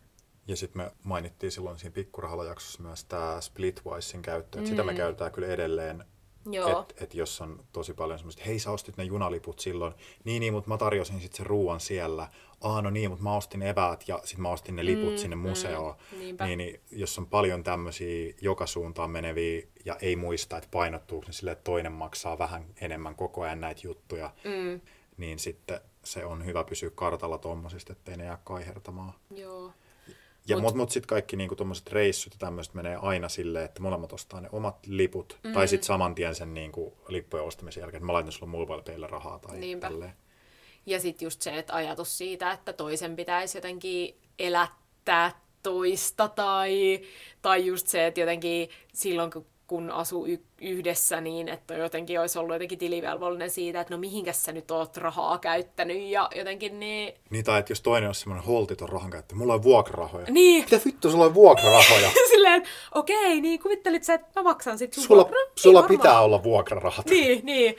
[0.47, 4.59] Ja sitten me mainittiin silloin siinä pikkurahallajaksossa myös tämä Splitwisein käyttö.
[4.59, 4.65] Mm.
[4.65, 6.05] Sitä me käytetään kyllä edelleen.
[6.51, 6.81] Joo.
[6.81, 10.53] Että et jos on tosi paljon semmoista, hei sä ostit ne junaliput silloin, niin niin,
[10.53, 12.27] mutta mä tarjosin sitten sen ruuan siellä.
[12.61, 15.35] Aa no niin, mutta mä ostin eväät ja sitten mä ostin ne liput mm, sinne
[15.35, 15.95] museoon.
[16.11, 16.45] mm, niinpä.
[16.45, 21.33] niin, niin, jos on paljon tämmöisiä joka suuntaan meneviä ja ei muista, että painottuuko ne
[21.33, 24.81] silleen, että toinen maksaa vähän enemmän koko ajan näitä juttuja, Mm,
[25.17, 29.13] niin sitten se on hyvä pysyä kartalla tommosista, ettei ne jää kaihertamaan.
[29.35, 29.71] joo.
[30.47, 33.81] Ja Mut- mut, mut sitten kaikki niinku tuommoiset reissut ja tämmöiset menee aina silleen, että
[33.81, 35.39] molemmat ostaa ne omat liput.
[35.43, 35.53] Mm.
[35.53, 39.39] Tai sitten saman tien sen niinku lippujen ostamisen jälkeen, että mä laitan sulle mobile rahaa
[39.39, 39.87] tai Niinpä.
[39.87, 40.13] tälleen.
[40.85, 47.01] Ja sitten just se, että ajatus siitä, että toisen pitäisi jotenkin elättää toista tai,
[47.41, 52.39] tai just se, että jotenkin silloin kun- kun asuu y- yhdessä niin, että jotenkin olisi
[52.39, 57.13] ollut jotenkin tilivelvollinen siitä, että no mihinkäs sä nyt oot rahaa käyttänyt ja jotenkin niin...
[57.29, 60.25] Niin tai että jos toinen on semmoinen holtiton rahan käyttö, mulla on vuokrarahoja.
[60.29, 62.11] Niin, Mitä vittu, sulla on vuokrarahoja?
[62.31, 65.47] silleen, että okei, niin kuvittelit sä, että mä maksan sit sun sulla vuokran?
[65.47, 65.99] Ei sulla varmaan.
[65.99, 67.05] pitää olla vuokrarahat.
[67.05, 67.75] Niin, niin.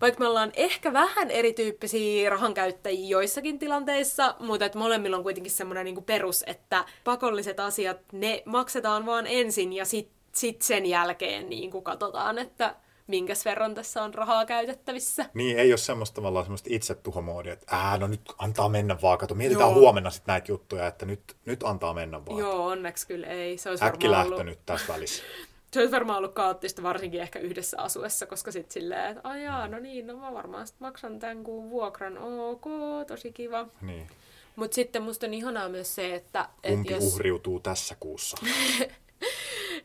[0.00, 5.84] Vaikka me ollaan ehkä vähän erityyppisiä rahankäyttäjiä joissakin tilanteissa, mutta et molemmilla on kuitenkin semmoinen
[5.84, 11.82] niinku perus, että pakolliset asiat, ne maksetaan vaan ensin ja sitten sit sen jälkeen niinku
[11.82, 12.74] katsotaan, että
[13.06, 15.26] minkäs verran tässä on rahaa käytettävissä.
[15.34, 19.34] Niin, ei ole semmoista tavallaan semmoista itsetuhomoodia, että ää, no nyt antaa mennä vaan, kato,
[19.34, 19.80] mietitään Joo.
[19.80, 22.38] huomenna sitten näitä juttuja, että nyt, nyt antaa mennä vaan.
[22.38, 23.58] Joo, onneksi kyllä ei.
[23.58, 25.22] Se olisi Äkki varmaan lähtö ollut, nyt tässä välissä.
[25.72, 29.78] se olisi varmaan ollut kaoottista, varsinkin ehkä yhdessä asuessa, koska sitten silleen, että ajaa, no
[29.78, 32.64] niin, no mä varmaan sit maksan tämän kuun vuokran, ok,
[33.06, 33.66] tosi kiva.
[33.80, 34.06] Niin.
[34.56, 38.36] Mutta sitten musta on ihanaa myös se, että et Kumpi jos, uhriutuu tässä kuussa?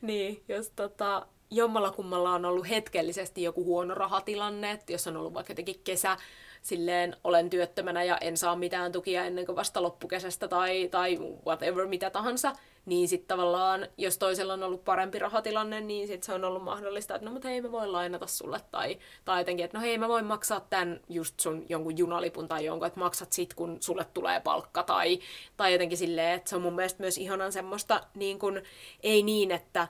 [0.04, 5.34] niin, jos tota, jommalla kummalla on ollut hetkellisesti joku huono rahatilanne, että jos on ollut
[5.34, 6.18] vaikka jotenkin kesä,
[6.64, 11.88] silleen olen työttömänä ja en saa mitään tukia ennen kuin vasta loppukesästä tai, tai whatever,
[11.88, 12.54] mitä tahansa,
[12.86, 17.16] niin sitten tavallaan, jos toisella on ollut parempi rahatilanne, niin sitten se on ollut mahdollista,
[17.16, 20.08] että no mutta hei mä voin lainata sulle, tai, tai jotenkin, että no hei mä
[20.08, 24.40] voin maksaa tämän just sun jonkun junalipun tai jonkun, että maksat sit kun sulle tulee
[24.40, 25.20] palkka, tai,
[25.58, 28.62] tai jotenkin silleen, että se on mun mielestä myös ihanan semmoista, niin kun,
[29.04, 29.88] ei niin, että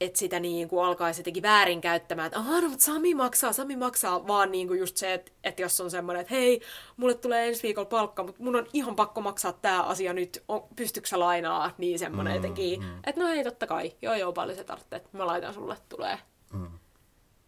[0.00, 3.76] että sitä niin kuin alkaisi jotenkin väärin käyttämään, että aah, no, mutta Sami maksaa, Sami
[3.76, 6.60] maksaa, vaan niin kuin just se, että, että jos on semmoinen, että hei,
[6.96, 10.64] mulle tulee ensi viikolla palkka, mutta mun on ihan pakko maksaa tämä asia nyt, on,
[10.76, 12.98] pystytkö sä lainaa, niin semmoinen mm, jotenkin, mm.
[13.06, 16.18] että no hei, totta kai, joo joo, paljon se tarvitsee, että mä laitan sulle, tulee.
[16.52, 16.70] Mm.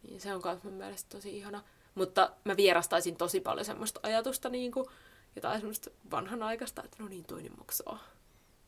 [0.03, 1.63] Niin se on myös mun mielestä tosi ihana.
[1.95, 4.87] Mutta mä vierastaisin tosi paljon semmoista ajatusta, niin kuin
[5.37, 7.99] jotain semmoista vanhanaikaista, että no niin, toinen maksaa.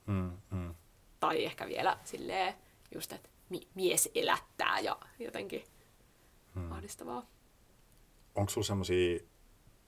[0.07, 0.75] Mm, mm.
[1.21, 2.55] Tai ehkä vielä silleen
[2.95, 5.65] just, että mi- mies elättää ja jotenkin
[6.55, 6.73] hmm.
[6.73, 7.27] ahdistavaa.
[8.35, 9.21] Onko sulla semmoisia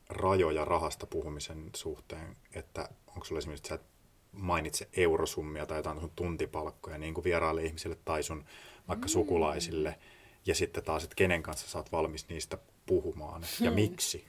[0.09, 3.93] rajoja rahasta puhumisen suhteen, että onko sulla esimerkiksi, että sä et
[4.33, 8.45] mainitse eurosummia tai jotain sun tuntipalkkoja niin kuin vieraille ihmisille tai sun
[8.89, 9.13] vaikka Hmm.
[9.13, 9.99] sukulaisille,
[10.47, 13.75] ja sitten taas, että kenen kanssa sä oot valmis niistä puhumaan ja Hmm.
[13.75, 14.25] miksi?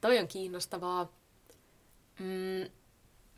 [0.00, 1.12] Toi on kiinnostavaa.
[2.18, 2.70] Mm,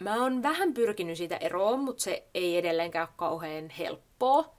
[0.05, 4.54] mä oon vähän pyrkinyt siitä eroon, mutta se ei edelleenkään ole kauhean helppoa.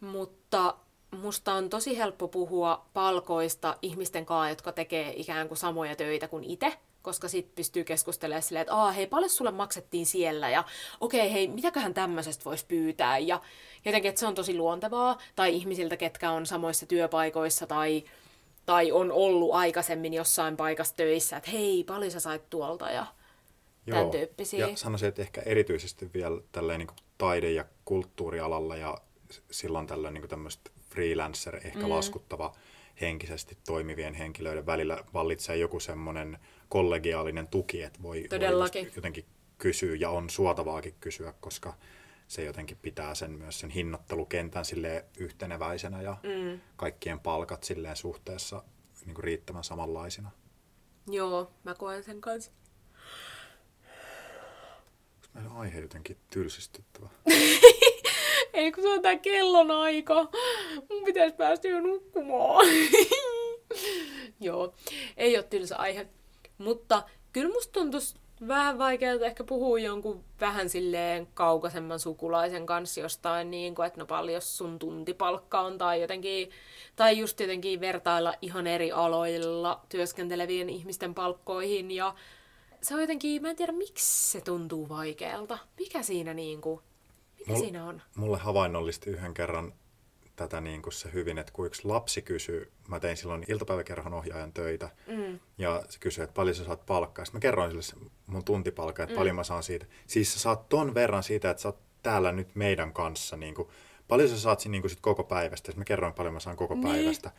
[0.00, 0.74] Mutta
[1.10, 6.44] musta on tosi helppo puhua palkoista ihmisten kanssa, jotka tekee ikään kuin samoja töitä kuin
[6.44, 10.64] itse, koska sit pystyy keskustelemaan silleen, että Aa, hei, paljon sulle maksettiin siellä, ja
[11.00, 13.40] okei, okay, hei, mitäköhän tämmöisestä voisi pyytää, ja
[13.84, 18.04] jotenkin, että se on tosi luontevaa, tai ihmisiltä, ketkä on samoissa työpaikoissa, tai,
[18.66, 23.06] tai on ollut aikaisemmin jossain paikassa töissä, että hei, paljon sä sait tuolta, ja
[23.86, 24.10] tämän Joo.
[24.10, 24.68] tyyppisiä.
[24.68, 28.98] Ja sanoisin, että ehkä erityisesti vielä tälleen niin taide- ja kulttuurialalla ja
[29.50, 31.90] silloin tällöin niin tämmöistä freelancer, ehkä mm.
[31.90, 32.52] laskuttava
[33.00, 36.38] henkisesti toimivien henkilöiden välillä vallitsee joku semmoinen
[36.68, 38.92] kollegiaalinen tuki, että voi, voi Todellakin.
[38.96, 39.24] jotenkin
[39.58, 41.74] kysyä ja on suotavaakin kysyä, koska
[42.28, 46.60] se jotenkin pitää sen myös sen hinnoittelukentän silleen yhteneväisenä ja mm.
[46.76, 48.62] kaikkien palkat silleen suhteessa
[49.06, 50.30] niin kuin riittävän samanlaisina.
[51.06, 52.52] Joo, mä koen sen kanssa.
[55.14, 57.08] Onko meidän aihe jotenkin tylsistyttävä?
[58.60, 60.28] Ei kun se on tää kellonaika.
[60.90, 62.66] Mun pitäisi päästä jo nukkumaan.
[64.40, 64.74] Joo,
[65.16, 66.06] ei ole tylsä aihe.
[66.58, 68.14] Mutta kyllä musta tuntuisi
[68.48, 74.06] vähän vaikealta ehkä puhua jonkun vähän silleen kaukaisemman sukulaisen kanssa jostain, niin kuin, että no
[74.06, 76.50] paljon sun tuntipalkka on, tai jotenkin,
[76.96, 82.14] tai just jotenkin vertailla ihan eri aloilla työskentelevien ihmisten palkkoihin, ja
[82.82, 85.58] se on jotenkin, mä en tiedä miksi se tuntuu vaikealta.
[85.78, 86.82] Mikä siinä niinku,
[87.40, 88.02] mikä Mul- siinä on?
[88.16, 89.72] Mulle havainnollisti yhden kerran
[90.36, 94.52] tätä niin kuin se hyvin, että kun yksi lapsi kysyy, mä tein silloin iltapäiväkerhon ohjaajan
[94.52, 95.38] töitä, mm.
[95.58, 97.24] ja se kysyi, että paljon sä saat palkkaa.
[97.24, 99.18] Sitten mä kerroin sille mun tuntipalkkaa, että mm.
[99.18, 99.86] paljon mä saan siitä.
[100.06, 103.36] Siis sä saat ton verran siitä, että sä oot täällä nyt meidän kanssa.
[103.36, 103.68] Niin kuin,
[104.08, 105.66] paljon sä saat niin kuin sit koko päivästä.
[105.66, 106.86] Sitten mä kerroin, paljon mä saan koko Niin.
[106.86, 107.30] päivästä.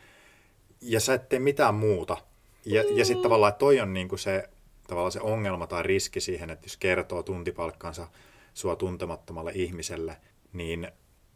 [0.80, 2.16] Ja sä et tee mitään muuta.
[2.64, 2.96] Ja, mm.
[2.98, 4.48] ja sitten tavallaan, että toi on niin kuin se,
[4.86, 8.08] tavallaan se ongelma tai riski siihen, että jos kertoo tuntipalkkansa
[8.54, 10.16] sua tuntemattomalle ihmiselle,
[10.52, 10.88] niin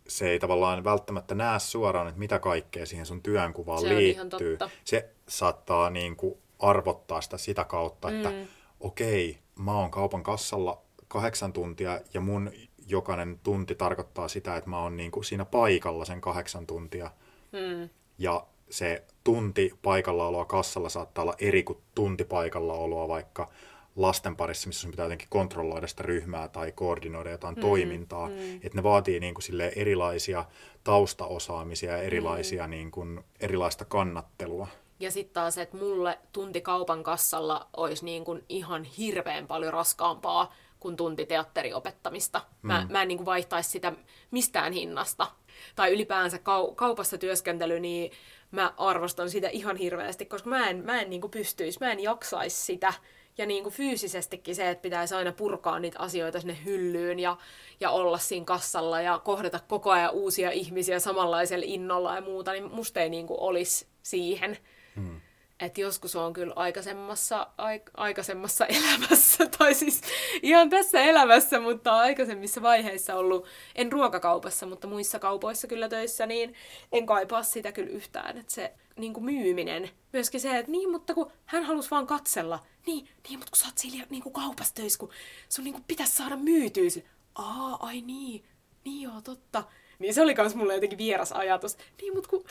[0.09, 4.59] se ei tavallaan välttämättä näe suoraan, että mitä kaikkea siihen sun työnkuvaan Se liittyy.
[4.85, 8.46] Se saattaa niin kuin arvottaa sitä sitä kautta, että mm.
[8.81, 12.52] okei, mä oon kaupan kassalla kahdeksan tuntia ja mun
[12.88, 17.11] jokainen tunti tarkoittaa sitä, että mä oon niin kuin siinä paikalla sen kahdeksan tuntia.
[17.52, 17.88] Mm.
[18.18, 23.50] Ja se tunti paikallaoloa kassalla saattaa olla eri kuin tunti paikallaoloa vaikka
[23.96, 28.28] lasten parissa, missä sun pitää jotenkin kontrolloida sitä ryhmää tai koordinoida jotain mm, toimintaa.
[28.28, 28.56] Mm.
[28.56, 30.44] Että ne vaatii niin kuin silleen erilaisia
[30.85, 32.70] taustaosaamisia ja erilaisia, mm.
[32.70, 34.68] niin kuin, erilaista kannattelua.
[35.00, 40.54] Ja sitten taas, että mulle tunti kaupan kassalla olisi niin kuin ihan hirveän paljon raskaampaa
[40.80, 42.40] kuin tunti teatteriopettamista.
[42.62, 42.92] Mä, mm.
[42.92, 43.92] mä en niin kuin vaihtaisi sitä
[44.30, 45.26] mistään hinnasta.
[45.76, 48.11] Tai ylipäänsä kau- kaupassa työskentely, niin
[48.50, 52.00] mä arvostan sitä ihan hirveästi, koska mä en, mä en niin kuin pystyisi, mä en
[52.00, 52.92] jaksaisi sitä.
[53.38, 57.37] Ja niin kuin fyysisestikin se, että pitäisi aina purkaa niitä asioita sinne hyllyyn ja,
[57.81, 62.75] ja olla siinä kassalla ja kohdata koko ajan uusia ihmisiä samanlaisella innolla ja muuta, niin
[62.75, 64.59] musta ei niin kuin olisi siihen.
[64.96, 65.20] Hmm.
[65.61, 70.01] Että joskus on kyllä aikaisemmassa, aik, aikaisemmassa elämässä, tai siis
[70.42, 76.55] ihan tässä elämässä, mutta aikaisemmissa vaiheissa ollut, en ruokakaupassa, mutta muissa kaupoissa kyllä töissä, niin
[76.92, 78.38] en kaipaa sitä kyllä yhtään.
[78.38, 82.59] Että se niin kuin myyminen, myöskin se, että niin, mutta kun hän halusi vaan katsella,
[82.87, 85.11] niin, niin mutta kun sä oot siellä niin kuin kaupassa töissä, kun
[85.49, 86.90] sun niin kuin pitäisi saada myytyä.
[86.90, 88.45] Sille, Aa, ai niin,
[88.85, 89.64] niin joo, totta.
[89.99, 91.77] Niin se oli myös mulle jotenkin vieras ajatus.
[92.01, 92.45] Niin, mutta kun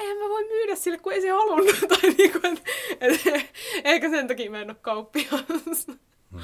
[0.00, 1.76] eihän mä voi myydä sille, kun ei se halunnut.
[1.88, 2.62] tai niinku, et,
[3.00, 3.50] et,
[3.84, 5.86] eikä sen takia mä en ole kauppias.
[6.30, 6.40] Mm.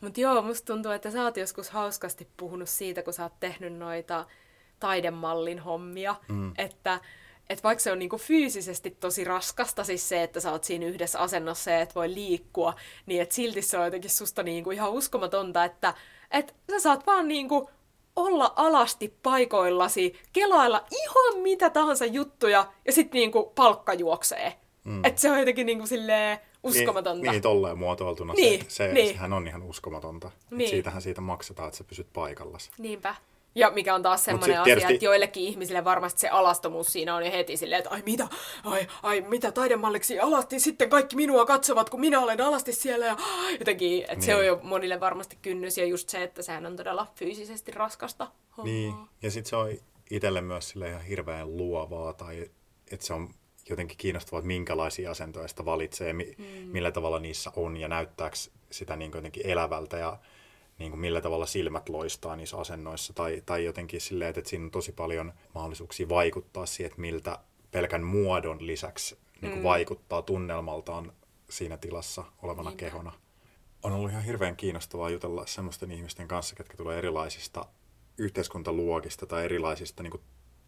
[0.00, 3.72] Mutta joo, musta tuntuu, että sä oot joskus hauskasti puhunut siitä, kun sä oot tehnyt
[3.72, 4.26] noita
[4.80, 6.52] taidemallin hommia, mm.
[6.58, 7.00] että
[7.50, 11.18] et vaikka se on niinku fyysisesti tosi raskasta, siis se, että sä oot siinä yhdessä
[11.18, 12.74] asennossa ja et voi liikkua,
[13.06, 15.94] niin et silti se on jotenkin susta niinku ihan uskomatonta, että
[16.30, 17.70] et sä saat vaan niinku
[18.16, 24.54] olla alasti paikoillasi, kelailla ihan mitä tahansa juttuja ja sitten niinku palkka juoksee.
[24.84, 25.04] Mm.
[25.04, 27.22] Että se on jotenkin niinku silleen uskomatonta.
[27.22, 29.08] Niin, niin tolleen muotoiltuna Niin, se, se, niin.
[29.08, 30.28] sehän on ihan uskomatonta.
[30.28, 30.58] Niin.
[30.58, 30.70] Niin.
[30.70, 32.70] Siitähän siitä maksetaan, että sä pysyt paikallasi.
[32.78, 33.14] Niinpä.
[33.54, 37.26] Ja mikä on taas semmoinen asia, tietysti- että joillekin ihmisille varmasti se alastomuus siinä on
[37.26, 38.28] jo heti silleen, että ai mitä,
[38.64, 43.06] ai, ai mitä taidemalliksi alasti, sitten kaikki minua katsovat, kun minä olen alasti siellä.
[43.06, 43.16] Ja
[43.58, 44.22] jotenkin, että niin.
[44.22, 44.38] se Niin.
[44.40, 48.24] on jo monille varmasti kynnys ja just se, että sehän on todella fyysisesti raskasta
[48.56, 48.64] hommaa.
[48.74, 49.70] Niin, ja sitten se on
[50.10, 52.50] itselle myös sille ihan hirveän luovaa, tai
[52.90, 53.28] että se on
[53.68, 56.44] jotenkin kiinnostavaa, että minkälaisia asentoja sitä valitsee, mi- mm.
[56.44, 58.36] millä tavalla niissä on, ja näyttääkö
[58.70, 60.16] sitä niin jotenkin elävältä, ja
[60.78, 64.70] niin kuin millä tavalla silmät loistaa niissä asennoissa, tai, tai jotenkin silleen, että siinä on
[64.70, 67.38] tosi paljon mahdollisuuksia vaikuttaa siihen, että miltä
[67.70, 69.64] pelkän muodon lisäksi niin kuin mm.
[69.64, 71.12] vaikuttaa tunnelmaltaan
[71.50, 72.84] siinä tilassa olevana Niinpä.
[72.84, 73.12] kehona.
[73.82, 77.66] on ollut ihan hirveän kiinnostavaa jutella semmoisten ihmisten kanssa, ketkä tulee erilaisista
[78.18, 80.22] yhteiskuntaluokista tai erilaisista niin kuin,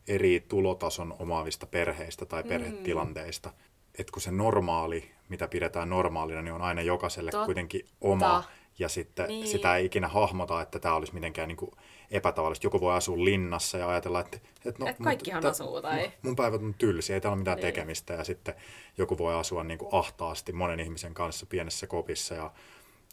[0.08, 3.48] eri tulotason omaavista perheistä tai perhetilanteista.
[3.48, 3.54] Mm.
[3.98, 7.44] Että kun se normaali, mitä pidetään normaalina, niin on aina jokaiselle Totta.
[7.44, 8.44] kuitenkin oma.
[8.78, 9.46] Ja sitten niin.
[9.46, 11.70] sitä ei ikinä hahmota, että tämä olisi mitenkään niin kuin
[12.10, 12.66] epätavallista.
[12.66, 14.38] Joku voi asua linnassa ja ajatella, että...
[14.64, 16.12] että no, Et kaikkihan mutta, asuu tai...
[16.22, 17.62] Mun päivät on tylsiä, ei täällä ole mitään niin.
[17.62, 18.14] tekemistä.
[18.14, 18.54] Ja sitten
[18.98, 22.50] joku voi asua niin kuin ahtaasti monen ihmisen kanssa pienessä kopissa ja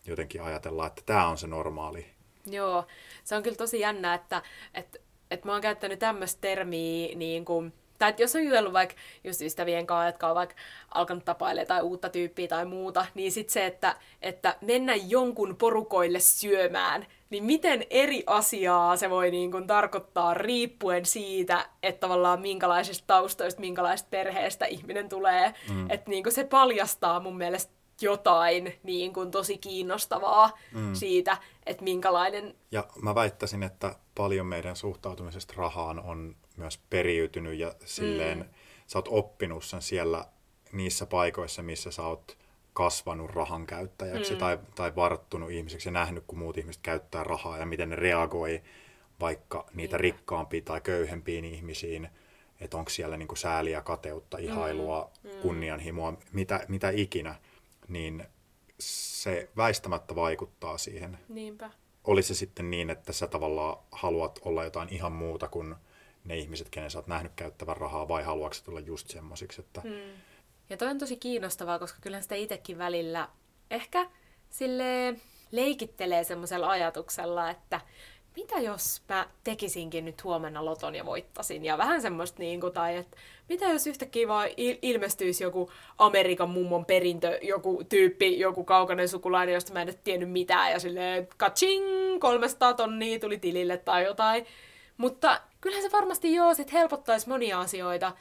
[0.05, 2.05] jotenkin ajatella, että tämä on se normaali.
[2.45, 2.87] Joo,
[3.23, 4.41] se on kyllä tosi jännä, että,
[4.73, 4.99] että,
[5.31, 7.73] että mä oon käyttänyt tämmöistä termiä niin kuin,
[8.03, 10.55] tai että jos on jutellut vaikka just ystävien kanssa, jotka on vaikka
[10.93, 16.19] alkanut tapailemaan tai uutta tyyppiä tai muuta, niin sitten se, että, että mennä jonkun porukoille
[16.19, 23.07] syömään, niin miten eri asiaa se voi niin kuin tarkoittaa riippuen siitä, että tavallaan minkälaisista
[23.07, 25.53] taustoista, minkälaisesta perheestä ihminen tulee.
[25.69, 25.89] Mm.
[25.89, 30.95] Että niin kuin se paljastaa mun mielestä jotain niin kuin tosi kiinnostavaa mm.
[30.95, 32.55] siitä, että minkälainen...
[32.71, 38.45] Ja mä väittäisin, että paljon meidän suhtautumisesta rahaan on myös periytynyt ja silleen mm.
[38.87, 40.25] sä oot oppinut sen siellä
[40.71, 42.37] niissä paikoissa, missä sä oot
[42.73, 44.39] kasvanut rahan käyttäjäksi mm.
[44.39, 48.61] tai, tai varttunut ihmiseksi ja nähnyt, kun muut ihmiset käyttää rahaa ja miten ne reagoi
[49.19, 49.97] vaikka niitä Niinpä.
[49.97, 52.09] rikkaampiin tai köyhempiin ihmisiin,
[52.59, 55.29] että onko siellä niinku sääliä, kateutta, ihailua, mm.
[55.29, 55.37] mm.
[55.41, 57.35] kunnianhimoa, mitä, mitä ikinä,
[57.87, 58.25] niin
[58.79, 61.17] se väistämättä vaikuttaa siihen.
[61.29, 61.69] Niinpä.
[62.03, 65.75] Oli se sitten niin, että sä tavallaan haluat olla jotain ihan muuta kuin
[66.23, 70.13] ne ihmiset, kenen sä oot nähnyt käyttävän rahaa, vai haluatko tulla just semmoisiksi, että mm
[70.69, 73.29] ja toi on tosi kiinnostavaa, koska kyllä sitä itsekin välillä
[73.71, 74.05] ehkä
[74.49, 75.15] sille
[75.51, 77.81] leikittelee semmoisella ajatuksella, että
[78.35, 81.65] mitä jos mä tekisinkin nyt huomenna loton ja voittasin.
[81.65, 83.17] Ja vähän semmoista niin kuin, tai että
[83.49, 89.73] mitä jos yhtäkkiä vaan ilmestyisi joku Amerikan mummon perintö, joku tyyppi, joku kaukainen sukulainen, josta
[89.73, 90.71] mä en tiennyt mitään.
[90.71, 94.45] Ja silleen, kaching, 300 tonnia tuli tilille tai jotain.
[94.97, 98.11] Mutta kyllähän se varmasti joo, sit helpottaisi monia asioita.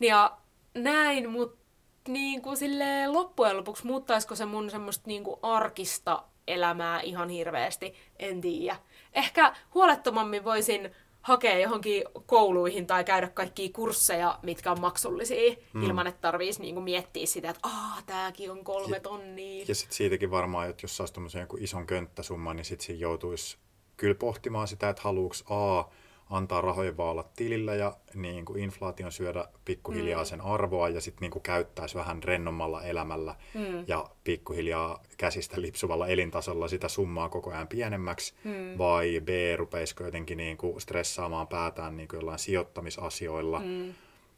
[0.00, 0.36] Ja
[0.74, 1.62] näin, mutta
[2.08, 7.94] niin kuin silleen, loppujen lopuksi muuttaisiko se mun semmoista niin kuin arkista elämää ihan hirveästi,
[8.18, 8.76] en tiedä.
[9.12, 10.90] Ehkä huolettomammin voisin
[11.22, 15.82] hakea johonkin kouluihin tai käydä kaikkia kursseja, mitkä on maksullisia, mm.
[15.82, 19.64] ilman että tarvitsisi niinku miettiä sitä, että aah, tääkin on kolme tonnia.
[19.68, 23.56] Ja sitten siitäkin varmaan, että jos saisi joku ison könttäsumman, niin sitten siinä joutuisi
[23.96, 25.84] kyllä pohtimaan sitä, että haluuks A,
[26.32, 30.26] antaa rahojen vaan olla tilillä ja niin kuin inflaation syödä pikkuhiljaa mm.
[30.26, 33.84] sen arvoa ja sitten niin käyttäisi vähän rennommalla elämällä mm.
[33.86, 38.78] ja pikkuhiljaa käsistä lipsuvalla elintasolla sitä summaa koko ajan pienemmäksi mm.
[38.78, 43.94] vai B, rupeisiko jotenkin niin kuin stressaamaan päätään niin kuin jollain sijoittamisasioilla, mm.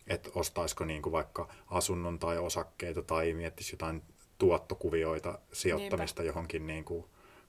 [0.07, 4.02] että ostaisiko niin kuin vaikka asunnon tai osakkeita tai miettisi jotain
[4.38, 6.30] tuottokuvioita sijoittamista Niinpä.
[6.30, 7.04] johonkin niin kuin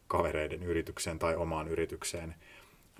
[0.08, 2.36] kavereiden yritykseen tai omaan yritykseen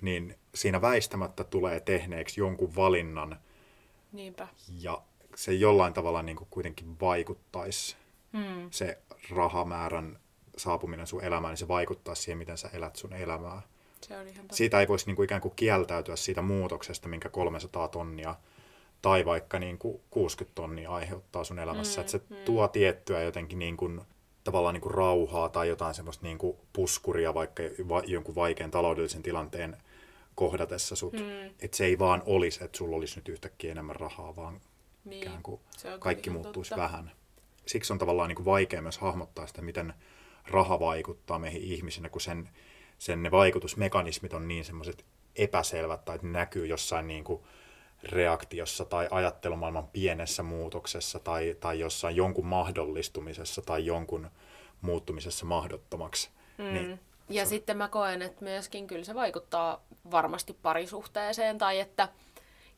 [0.02, 3.38] niin siinä väistämättä tulee tehneeksi jonkun valinnan.
[4.12, 4.48] Niinpä.
[4.80, 5.02] Ja
[5.36, 7.96] se jollain tavalla niin kuin kuitenkin vaikuttaisi,
[8.32, 8.68] hmm.
[8.70, 8.98] se
[9.30, 10.18] rahamäärän
[10.56, 13.62] saapuminen sun elämään, niin se vaikuttaa siihen, miten sä elät sun elämää.
[14.00, 17.88] Se on ihan siitä ei voisi niin kuin ikään kuin kieltäytyä siitä muutoksesta, minkä 300
[17.88, 18.34] tonnia
[19.02, 22.00] tai vaikka niin kuin 60 tonnia aiheuttaa sun elämässä.
[22.00, 22.36] Mm, että se mm.
[22.44, 24.00] tuo tiettyä jotenkin niin kuin
[24.44, 29.22] tavallaan niin kuin rauhaa tai jotain semmoista niin kuin puskuria vaikka va, jonkun vaikean taloudellisen
[29.22, 29.76] tilanteen
[30.36, 31.12] kohdatessa sut.
[31.12, 31.46] Mm.
[31.60, 34.60] Että se ei vaan olisi, että sulla olisi nyt yhtäkkiä enemmän rahaa, vaan
[35.04, 35.22] niin.
[35.22, 35.60] ikään kuin
[35.98, 36.82] kaikki muuttuisi totta.
[36.82, 37.12] vähän.
[37.66, 39.94] Siksi on tavallaan niin kuin vaikea myös hahmottaa sitä, miten
[40.46, 42.48] raha vaikuttaa meihin ihmisinä, kun sen,
[42.98, 45.04] sen ne vaikutusmekanismit on niin semmoiset
[45.36, 47.42] epäselvät tai että ne näkyy jossain niin kuin
[48.02, 54.30] reaktiossa tai ajattelumaailman pienessä muutoksessa tai, tai jossain jonkun mahdollistumisessa tai jonkun
[54.80, 56.30] muuttumisessa mahdottomaksi.
[56.58, 56.74] Mm.
[56.74, 57.48] Niin ja se...
[57.48, 62.08] sitten mä koen, että myöskin kyllä se vaikuttaa varmasti parisuhteeseen tai että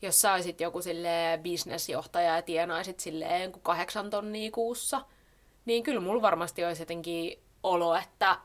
[0.03, 5.05] jos sä olisit joku sille bisnesjohtaja ja tienaisit silleen kahdeksan tonnia kuussa,
[5.65, 8.39] niin kyllä mulla varmasti olisi jotenkin olo, että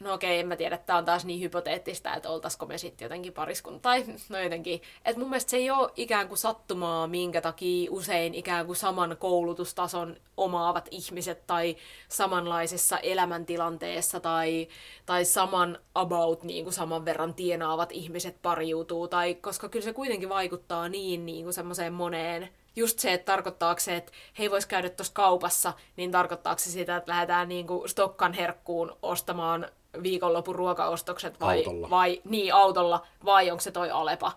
[0.00, 3.32] no okei, en mä tiedä, tämä on taas niin hypoteettista, että oltaisiko me sitten jotenkin
[3.32, 3.80] pariskunta.
[3.80, 8.34] Tai no jotenkin, että mun mielestä se ei ole ikään kuin sattumaa, minkä takia usein
[8.34, 11.76] ikään kuin saman koulutustason omaavat ihmiset tai
[12.08, 14.68] samanlaisessa elämäntilanteessa tai,
[15.06, 19.08] tai saman about niin kuin saman verran tienaavat ihmiset pariutuu.
[19.08, 23.80] Tai, koska kyllä se kuitenkin vaikuttaa niin, niin kuin semmoiseen moneen just se, että tarkoittaako
[23.80, 27.88] se, että he vois käydä tuossa kaupassa, niin tarkoittaako se sitä, että lähdetään niin kuin
[27.88, 29.68] Stokkan herkkuun ostamaan
[30.02, 31.90] viikonlopun ruokaostokset vai, autolla.
[31.90, 34.32] vai niin autolla vai onko se toi Alepa.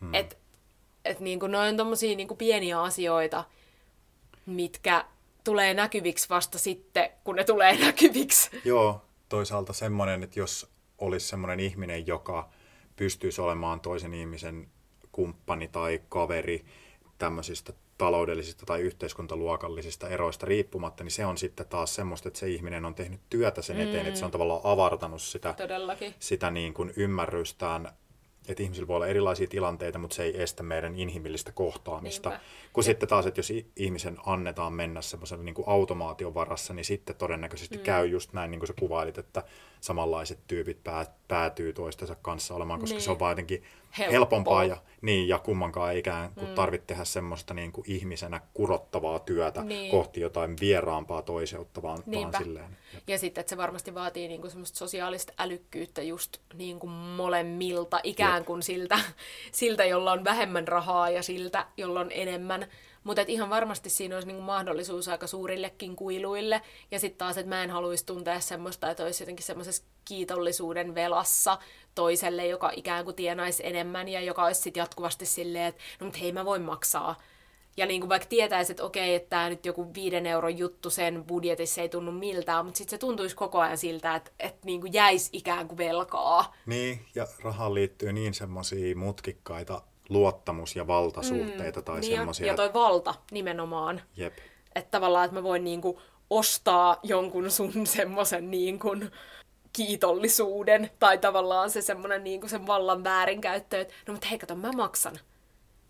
[0.00, 0.14] Hmm.
[0.14, 0.38] Et,
[1.04, 3.44] et niin kuin noin tommosia niin kuin pieniä asioita,
[4.46, 5.04] mitkä
[5.44, 8.50] tulee näkyviksi vasta sitten, kun ne tulee näkyviksi.
[8.64, 12.48] Joo, toisaalta semmoinen, että jos olisi semmoinen ihminen, joka
[12.96, 14.68] pystyisi olemaan toisen ihmisen
[15.12, 16.64] kumppani tai kaveri
[17.18, 22.84] tämmöisistä taloudellisista tai yhteiskuntaluokallisista eroista riippumatta, niin se on sitten taas semmoista, että se ihminen
[22.84, 24.08] on tehnyt työtä sen eteen, mm.
[24.08, 25.54] että se on tavallaan avartanut sitä,
[26.18, 27.92] sitä niin kuin ymmärrystään
[28.48, 32.28] että ihmisillä voi olla erilaisia tilanteita, mutta se ei estä meidän inhimillistä kohtaamista.
[32.28, 32.44] Niinpä.
[32.72, 32.84] Kun ja.
[32.84, 37.76] sitten taas, että jos ihmisen annetaan mennä semmoisen niin kuin automaation varassa, niin sitten todennäköisesti
[37.76, 37.82] mm.
[37.82, 39.42] käy just näin, niin kuin sä kuvailit, että
[39.80, 40.78] samanlaiset tyypit
[41.28, 43.02] päätyy toistensa kanssa olemaan, koska niin.
[43.02, 43.64] se on vaan jotenkin
[43.98, 44.12] Helppo.
[44.12, 46.54] helpompaa ja, niin, ja kummankaan ei ikään kuin mm.
[46.54, 49.90] tarvitse tehdä semmoista niin kuin ihmisenä kurottavaa työtä niin.
[49.90, 51.98] kohti jotain vieraampaa toiseuttavaa.
[52.12, 52.76] Vaan silleen,
[53.06, 58.00] ja sitten, että se varmasti vaatii niin kuin semmoista sosiaalista älykkyyttä just niin kuin molemmilta,
[58.02, 58.98] ikään kuin siltä,
[59.52, 62.66] siltä, jolla on vähemmän rahaa ja siltä, jolla on enemmän.
[63.04, 66.62] Mutta ihan varmasti siinä olisi niinku mahdollisuus aika suurillekin kuiluille.
[66.90, 71.58] Ja sitten taas, että mä en haluaisi tuntea semmoista, että olisi jotenkin semmoisessa kiitollisuuden velassa
[71.94, 76.18] toiselle, joka ikään kuin tienaisi enemmän ja joka olisi sitten jatkuvasti silleen, että no mutta
[76.18, 77.16] hei mä voin maksaa.
[77.76, 81.24] Ja niin kuin vaikka tietäisi, että okei, että tämä nyt joku viiden euron juttu sen
[81.24, 84.92] budjetissa ei tunnu miltään, mutta sitten se tuntuisi koko ajan siltä, että, että niin kuin
[84.92, 86.54] jäisi ikään kuin velkaa.
[86.66, 92.46] Niin, ja rahaan liittyy niin semmoisia mutkikkaita luottamus- ja valtasuhteita mm, tai niin semmoisia.
[92.46, 94.02] Ja toi valta nimenomaan.
[94.16, 94.38] Jep.
[94.74, 98.96] Että tavallaan, että mä voin niinku ostaa jonkun sun semmoisen niinku
[99.76, 104.72] kiitollisuuden tai tavallaan se semmoinen niinku sen vallan väärinkäyttö, että no mutta hei kato, mä
[104.72, 105.18] maksan.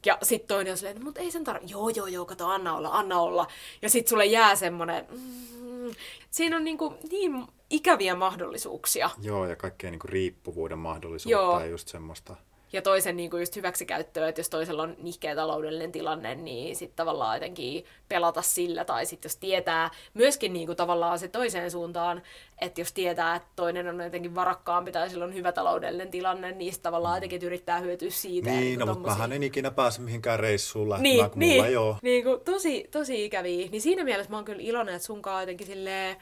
[0.07, 1.73] Ja sitten toinen on silleen, mutta ei sen tarvitse.
[1.73, 3.47] Joo, joo, joo, kato, anna olla, anna olla.
[3.83, 5.07] Ja sitten sulle jää semmoinen...
[5.11, 5.95] Mm,
[6.31, 9.11] siinä on niinku niin ikäviä mahdollisuuksia.
[9.23, 11.61] Joo, ja kaikkea niinku riippuvuuden mahdollisuutta joo.
[11.61, 12.37] ja just semmoista
[12.75, 16.97] ja toisen niin kuin just hyväksikäyttöä, että jos toisella on nihkeä taloudellinen tilanne, niin sitten
[16.97, 22.23] tavallaan jotenkin pelata sillä, tai sitten jos tietää myöskin niin kuin tavallaan se toiseen suuntaan,
[22.61, 26.73] että jos tietää, että toinen on jotenkin varakkaampi tai sillä on hyvä taloudellinen tilanne, niin
[26.73, 28.51] sitten tavallaan jotenkin yrittää hyötyä siitä.
[28.51, 31.67] Niin, niin no, mutta mähän en ikinä pääse mihinkään reissuun lähtemään, niin, kun niin, mulla
[31.67, 31.97] ei ole.
[32.03, 33.69] Niin, kuin, tosi, tosi ikäviä.
[33.71, 36.17] Niin siinä mielessä mä oon kyllä iloinen, että sunkaan jotenkin silleen,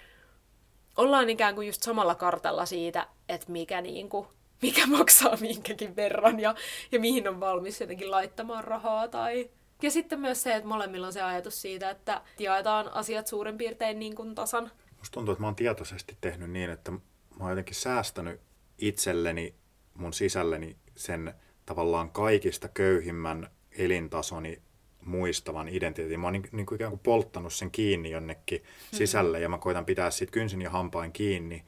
[0.97, 4.27] ollaan ikään kuin just samalla kartalla siitä, että mikä niin kuin
[4.63, 6.55] mikä maksaa minkäkin verran ja,
[6.93, 9.09] ja mihin on valmis jotenkin laittamaan rahaa.
[9.09, 9.51] Tai...
[9.83, 13.99] Ja sitten myös se, että molemmilla on se ajatus siitä, että jaetaan asiat suurin piirtein
[13.99, 14.71] niin kuin tasan.
[14.99, 17.01] Musta tuntuu, että mä oon tietoisesti tehnyt niin, että mä
[17.41, 18.41] oon jotenkin säästänyt
[18.79, 19.55] itselleni,
[19.95, 21.35] mun sisälleni sen
[21.67, 24.63] tavallaan kaikista köyhimmän elintasoni
[25.05, 26.21] muistavan identiteetin.
[26.21, 28.97] Mä oon niin, niin kuin ikään kuin polttanut sen kiinni jonnekin mm-hmm.
[28.97, 31.65] sisälle ja mä koitan pitää siitä kynsin ja hampain kiinni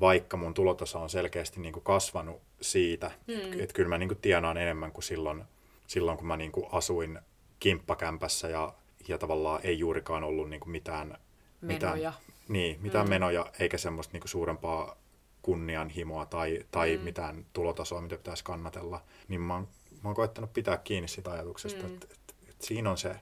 [0.00, 3.60] vaikka mun tulotaso on selkeästi niin kuin kasvanut siitä, mm.
[3.60, 5.44] että kyllä mä niin kuin tienaan enemmän kuin silloin,
[5.86, 7.18] silloin kun mä niin kuin asuin
[7.60, 8.72] kimppakämpässä ja,
[9.08, 11.18] ja tavallaan ei juurikaan ollut niin kuin mitään
[11.60, 11.94] menoja.
[11.94, 12.14] Mitään,
[12.48, 13.10] niin, mitään mm.
[13.10, 14.96] menoja eikä semmoista niin kuin suurempaa
[15.42, 17.02] kunnianhimoa tai, tai mm.
[17.02, 19.02] mitään tulotasoa, mitä pitäisi kannatella.
[19.28, 21.94] Niin mä oon, mä oon koettanut pitää kiinni sitä ajatuksesta, mm.
[21.94, 23.16] että, että, että siinä on se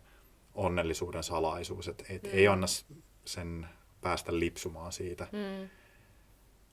[0.54, 2.30] onnellisuuden salaisuus, että et mm.
[2.32, 2.66] ei anna
[3.24, 3.68] sen
[4.00, 5.26] päästä lipsumaan siitä.
[5.32, 5.68] Mm.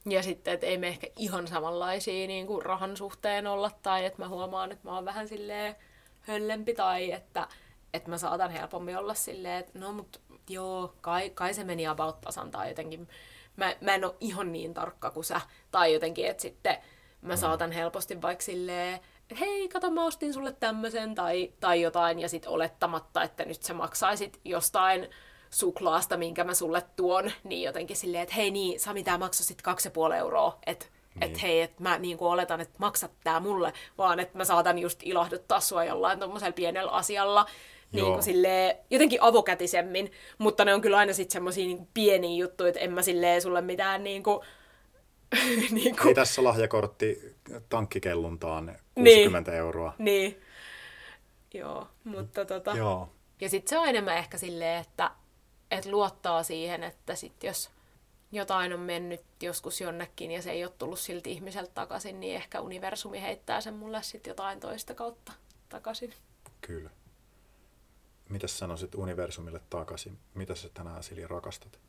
[0.10, 4.22] Ja sitten, että ei me ehkä ihan samanlaisia niin kuin rahan suhteen olla, tai että
[4.22, 5.76] mä huomaan, että mä oon vähän silleen
[6.22, 7.48] höllempi, tai että,
[7.94, 12.22] että mä saatan helpommin olla silleen, että no mut joo, kai, kai se meni about
[12.22, 13.08] tasan, tai jotenkin
[13.56, 15.42] mä, mä en ole ihan niin tarkka kuin sä,
[15.72, 16.78] tai jotenkin, että sitten
[17.22, 17.38] mä mm.
[17.38, 19.00] saatan helposti vaikka silleen,
[19.40, 23.74] hei, kato, mä ostin sulle tämmöisen, tai, tai jotain, ja sitten olettamatta, että nyt sä
[23.74, 25.10] maksaisit jostain
[25.56, 29.62] suklaasta, minkä mä sulle tuon, niin jotenkin silleen, että hei niin, Sami, tää maksoi sit
[29.62, 31.24] kaksi puoli euroa, että niin.
[31.24, 34.80] että hei, että mä niin kuin oletan, että maksat tää mulle, vaan että mä saatan
[34.80, 37.46] just ilahduttaa sua jollain tommosella pienellä asialla,
[37.92, 42.70] niin kuin silleen, jotenkin avokätisemmin, mutta ne on kyllä aina sitten semmosia niin pieniä juttuja,
[42.70, 44.40] että en mä silleen sulle mitään niin kuin,
[45.72, 46.08] niin kuin...
[46.08, 47.36] Ei tässä lahjakortti
[47.70, 49.60] tankkikelluntaan 60 niin.
[49.60, 49.94] euroa.
[49.98, 50.42] Niin,
[51.54, 52.72] joo, mutta tota...
[52.78, 53.10] Joo.
[53.42, 55.12] Ja sitten se on enemmän ehkä silleen, että
[55.72, 57.70] että luottaa siihen, että sit jos
[58.32, 62.62] jotain on mennyt joskus jonnekin ja se ei ole tullut silti ihmiseltä takaisin, niin ehkä
[62.62, 65.32] universumi heittää sen mulle sitten jotain toista kautta
[65.70, 66.14] takaisin.
[66.62, 66.90] Kyllä.
[68.30, 70.20] Mitä sanoisit universumille takaisin?
[70.34, 71.80] Mitä sä tänään Silja rakastat?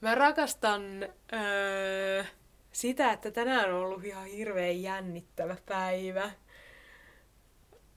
[0.00, 0.82] Mä rakastan
[1.32, 2.24] öö,
[2.72, 6.30] sitä, että tänään on ollut ihan hirveän jännittävä päivä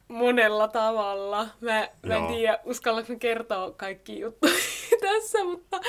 [0.10, 1.48] monella tavalla.
[1.62, 4.54] Mä, mä en tiedä, uskallanko kertoa kaikki juttuja
[5.02, 5.80] tässä, mutta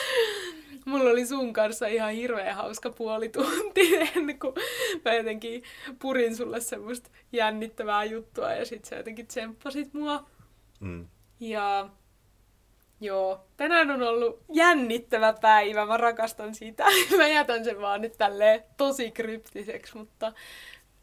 [0.84, 4.54] mulla oli sun kanssa ihan hirveän hauska puoli tunti ennen kuin
[5.04, 5.62] mä jotenkin
[5.98, 10.26] purin sulle semmoista jännittävää juttua ja sit sä jotenkin tsemppasit mua.
[10.80, 11.08] Mm.
[11.40, 11.88] Ja
[13.02, 16.84] Joo, tänään on ollut jännittävä päivä, mä rakastan sitä.
[17.16, 20.32] mä jätän sen vaan nyt tälleen tosi kryptiseksi, mutta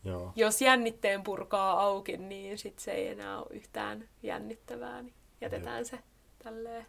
[0.08, 0.32] Joo.
[0.36, 5.99] jos jännitteen purkaa auki, niin sit se ei enää ole yhtään jännittävää, niin jätetään se
[6.43, 6.86] tälleen.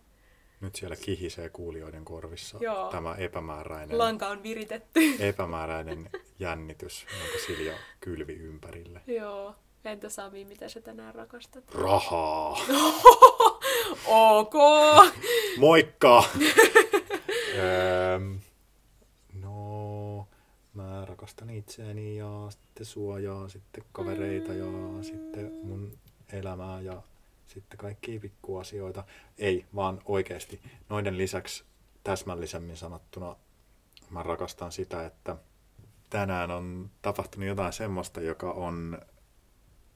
[0.60, 2.90] Nyt siellä kihisee kuulijoiden korvissa Joo.
[2.90, 5.00] tämä epämääräinen, Lanka on viritetty.
[5.28, 9.00] epämääräinen jännitys, jonka Silja kylvi ympärille.
[9.06, 9.54] Joo.
[9.84, 11.74] Entä Sami, mitä sä tänään rakastat?
[11.74, 12.50] Rahaa!
[14.06, 14.54] ok!
[15.58, 16.24] Moikka!
[20.82, 25.98] mä rakastan itseäni ja sitten sua ja sitten kavereita ja sitten mun
[26.32, 27.02] elämää ja
[27.46, 29.04] sitten kaikkia pikkuasioita.
[29.38, 30.60] Ei, vaan oikeasti.
[30.88, 31.64] Noiden lisäksi
[32.04, 33.36] täsmällisemmin sanottuna
[34.10, 35.36] mä rakastan sitä, että
[36.10, 38.98] tänään on tapahtunut jotain semmoista, joka on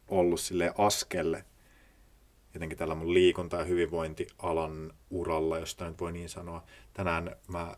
[0.08, 1.44] ollut sille askelle
[2.54, 6.64] jotenkin tällä mun liikunta- ja hyvinvointialan uralla, josta nyt voi niin sanoa.
[6.92, 7.76] Tänään mä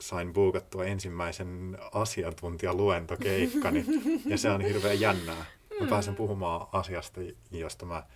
[0.00, 3.84] sain buukattua ensimmäisen asiantuntijaluentokeikkani,
[4.26, 5.44] ja se on hirveän jännää.
[5.80, 7.20] Mä pääsen puhumaan asiasta,
[7.50, 8.06] josta mä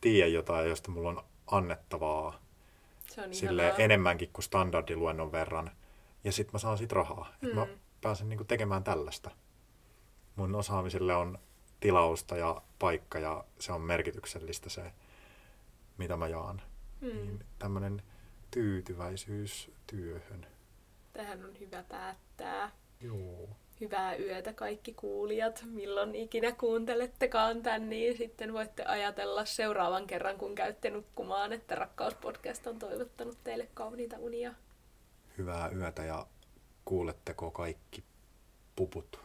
[0.00, 2.40] tiedän jotain, josta mulla on annettavaa
[3.08, 5.70] Se on sille enemmänkin kuin standardiluennon verran.
[6.24, 7.34] Ja sitten mä saan siitä rahaa.
[7.40, 7.48] Mm.
[7.48, 7.66] Et mä
[8.00, 9.30] pääsen niinku tekemään tällaista.
[10.36, 11.38] Mun osaamiselle on
[11.80, 14.92] tilausta ja paikka ja se on merkityksellistä se,
[15.98, 16.62] mitä mä jaan.
[17.00, 17.08] Mm.
[17.08, 18.02] Niin tämmönen
[18.50, 20.46] tyytyväisyys työhön.
[21.14, 22.70] Tähän on hyvä päättää.
[23.00, 23.48] Joo.
[23.80, 30.54] Hyvää yötä kaikki kuulijat, milloin ikinä kuuntelettekaan tän, niin sitten voitte ajatella seuraavan kerran, kun
[30.54, 34.54] käytte nukkumaan, että Rakkauspodcast on toivottanut teille kauniita unia.
[35.38, 36.26] Hyvää yötä ja
[36.84, 38.04] kuuletteko kaikki
[38.76, 39.20] puput